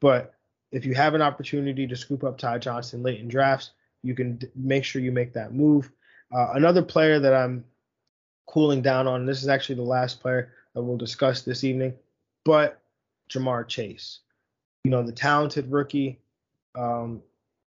But 0.00 0.34
if 0.72 0.84
you 0.84 0.94
have 0.94 1.14
an 1.14 1.22
opportunity 1.22 1.86
to 1.86 1.96
scoop 1.96 2.24
up 2.24 2.36
Ty 2.36 2.58
Johnson 2.58 3.02
late 3.02 3.20
in 3.20 3.28
drafts, 3.28 3.70
you 4.02 4.14
can 4.14 4.40
make 4.54 4.84
sure 4.84 5.00
you 5.00 5.12
make 5.12 5.32
that 5.34 5.54
move. 5.54 5.90
Uh, 6.34 6.52
another 6.54 6.82
player 6.82 7.20
that 7.20 7.32
I'm 7.32 7.64
cooling 8.46 8.82
down 8.82 9.06
on, 9.06 9.26
this 9.26 9.42
is 9.42 9.48
actually 9.48 9.76
the 9.76 9.82
last 9.82 10.20
player 10.20 10.52
that 10.74 10.82
we'll 10.82 10.96
discuss 10.96 11.42
this 11.42 11.64
evening, 11.64 11.94
but 12.44 12.80
Ja'Marr 13.30 13.66
Chase. 13.66 14.20
You 14.84 14.90
know, 14.90 15.02
the 15.02 15.12
talented 15.12 15.70
rookie. 15.70 16.18
Um, 16.76 17.22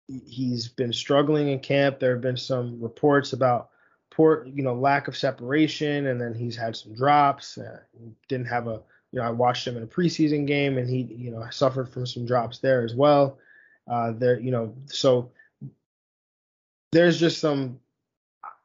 he's 0.06 0.68
been 0.68 0.92
struggling 0.92 1.48
in 1.48 1.60
camp. 1.60 1.98
There 1.98 2.12
have 2.12 2.20
been 2.20 2.36
some 2.36 2.80
reports 2.80 3.32
about 3.32 3.70
poor, 4.10 4.46
you 4.46 4.62
know, 4.62 4.74
lack 4.74 5.08
of 5.08 5.16
separation, 5.16 6.06
and 6.06 6.20
then 6.20 6.34
he's 6.34 6.56
had 6.56 6.76
some 6.76 6.94
drops. 6.94 7.58
Uh, 7.58 7.80
didn't 8.28 8.46
have 8.46 8.66
a, 8.66 8.82
you 9.12 9.20
know, 9.20 9.22
I 9.22 9.30
watched 9.30 9.66
him 9.66 9.76
in 9.76 9.82
a 9.82 9.86
preseason 9.86 10.46
game, 10.46 10.78
and 10.78 10.88
he, 10.88 11.02
you 11.02 11.30
know, 11.30 11.46
suffered 11.50 11.88
from 11.88 12.06
some 12.06 12.26
drops 12.26 12.58
there 12.58 12.84
as 12.84 12.94
well. 12.94 13.38
Uh, 13.88 14.12
there, 14.12 14.38
you 14.38 14.50
know, 14.50 14.74
so 14.86 15.30
there's 16.92 17.18
just 17.18 17.38
some. 17.40 17.78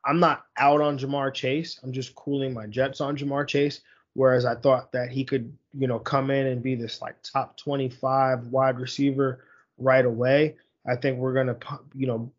I'm 0.05 0.19
not 0.19 0.45
out 0.57 0.81
on 0.81 0.97
Ja'Marr 0.97 1.33
Chase. 1.33 1.79
I'm 1.83 1.91
just 1.91 2.15
cooling 2.15 2.53
my 2.53 2.67
jets 2.67 3.01
on 3.01 3.17
Ja'Marr 3.17 3.47
Chase. 3.47 3.81
Whereas 4.13 4.45
I 4.45 4.55
thought 4.55 4.91
that 4.91 5.09
he 5.09 5.23
could, 5.23 5.55
you 5.77 5.87
know, 5.87 5.99
come 5.99 6.31
in 6.31 6.47
and 6.47 6.61
be 6.61 6.75
this 6.75 7.01
like 7.01 7.15
top 7.23 7.55
25 7.57 8.47
wide 8.47 8.79
receiver 8.79 9.45
right 9.77 10.03
away. 10.03 10.57
I 10.85 10.95
think 10.95 11.17
we're 11.17 11.33
going 11.33 11.47
to, 11.47 11.57
you 11.93 12.07
know, 12.07 12.31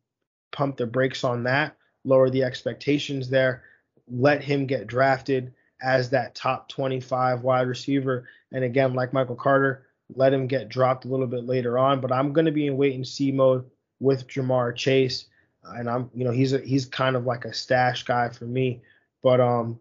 pump 0.50 0.76
the 0.76 0.86
brakes 0.86 1.24
on 1.24 1.44
that, 1.44 1.76
lower 2.04 2.28
the 2.28 2.42
expectations 2.42 3.30
there, 3.30 3.62
let 4.06 4.42
him 4.42 4.66
get 4.66 4.86
drafted, 4.86 5.54
as 5.82 6.10
that 6.10 6.34
top 6.34 6.68
25 6.68 7.42
wide 7.42 7.66
receiver. 7.66 8.28
And 8.52 8.64
again, 8.64 8.94
like 8.94 9.12
Michael 9.12 9.36
Carter, 9.36 9.86
let 10.14 10.32
him 10.32 10.46
get 10.46 10.68
dropped 10.68 11.04
a 11.04 11.08
little 11.08 11.26
bit 11.26 11.44
later 11.44 11.76
on. 11.78 12.00
But 12.00 12.12
I'm 12.12 12.32
going 12.32 12.44
to 12.44 12.52
be 12.52 12.66
in 12.66 12.76
wait 12.76 12.94
and 12.94 13.06
see 13.06 13.32
mode 13.32 13.64
with 13.98 14.28
Jamar 14.28 14.74
Chase, 14.76 15.26
and 15.64 15.88
I'm 15.88 16.10
you 16.14 16.24
know 16.24 16.30
he's 16.30 16.52
a, 16.52 16.60
he's 16.60 16.86
kind 16.86 17.16
of 17.16 17.24
like 17.24 17.44
a 17.44 17.52
stash 17.52 18.04
guy 18.04 18.28
for 18.28 18.44
me. 18.44 18.82
But 19.22 19.40
um, 19.40 19.80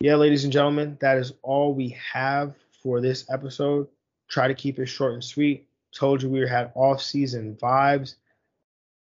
yeah, 0.00 0.16
ladies 0.16 0.44
and 0.44 0.52
gentlemen, 0.52 0.96
that 1.00 1.18
is 1.18 1.32
all 1.42 1.74
we 1.74 1.96
have 2.12 2.54
for 2.82 3.00
this 3.00 3.24
episode. 3.30 3.88
Try 4.28 4.48
to 4.48 4.54
keep 4.54 4.78
it 4.78 4.86
short 4.86 5.14
and 5.14 5.24
sweet. 5.24 5.68
Told 5.92 6.22
you 6.22 6.28
we 6.28 6.46
had 6.48 6.72
off 6.74 7.00
season 7.02 7.56
vibes. 7.60 8.16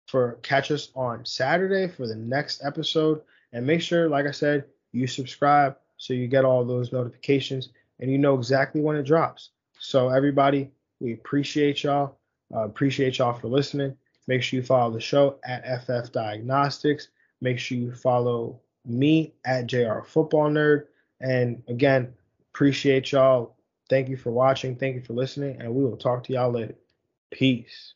For 0.07 0.37
catch 0.43 0.69
us 0.69 0.91
on 0.95 1.25
Saturday 1.25 1.87
for 1.87 2.07
the 2.07 2.15
next 2.15 2.63
episode, 2.63 3.21
and 3.53 3.65
make 3.65 3.81
sure, 3.81 4.07
like 4.07 4.27
I 4.27 4.31
said, 4.31 4.65
you 4.91 5.07
subscribe 5.07 5.77
so 5.97 6.13
you 6.13 6.27
get 6.27 6.45
all 6.45 6.63
those 6.63 6.91
notifications 6.91 7.69
and 7.99 8.11
you 8.11 8.17
know 8.17 8.35
exactly 8.35 8.81
when 8.81 8.95
it 8.95 9.03
drops. 9.03 9.49
So 9.79 10.09
everybody, 10.09 10.71
we 10.99 11.13
appreciate 11.13 11.83
y'all. 11.83 12.17
Uh, 12.53 12.65
appreciate 12.65 13.17
y'all 13.17 13.33
for 13.33 13.47
listening. 13.47 13.97
Make 14.27 14.41
sure 14.41 14.59
you 14.59 14.65
follow 14.65 14.91
the 14.91 15.01
show 15.01 15.39
at 15.43 15.83
FF 15.85 16.11
Diagnostics. 16.11 17.09
Make 17.41 17.59
sure 17.59 17.77
you 17.77 17.93
follow 17.93 18.59
me 18.85 19.33
at 19.45 19.67
JR 19.67 20.01
Football 20.05 20.49
Nerd. 20.51 20.85
And 21.21 21.61
again, 21.67 22.13
appreciate 22.53 23.11
y'all. 23.11 23.55
Thank 23.89 24.09
you 24.09 24.17
for 24.17 24.31
watching. 24.31 24.75
Thank 24.75 24.95
you 24.95 25.01
for 25.01 25.13
listening. 25.13 25.61
And 25.61 25.73
we 25.73 25.83
will 25.83 25.97
talk 25.97 26.23
to 26.25 26.33
y'all 26.33 26.51
later. 26.51 26.75
Peace. 27.31 27.93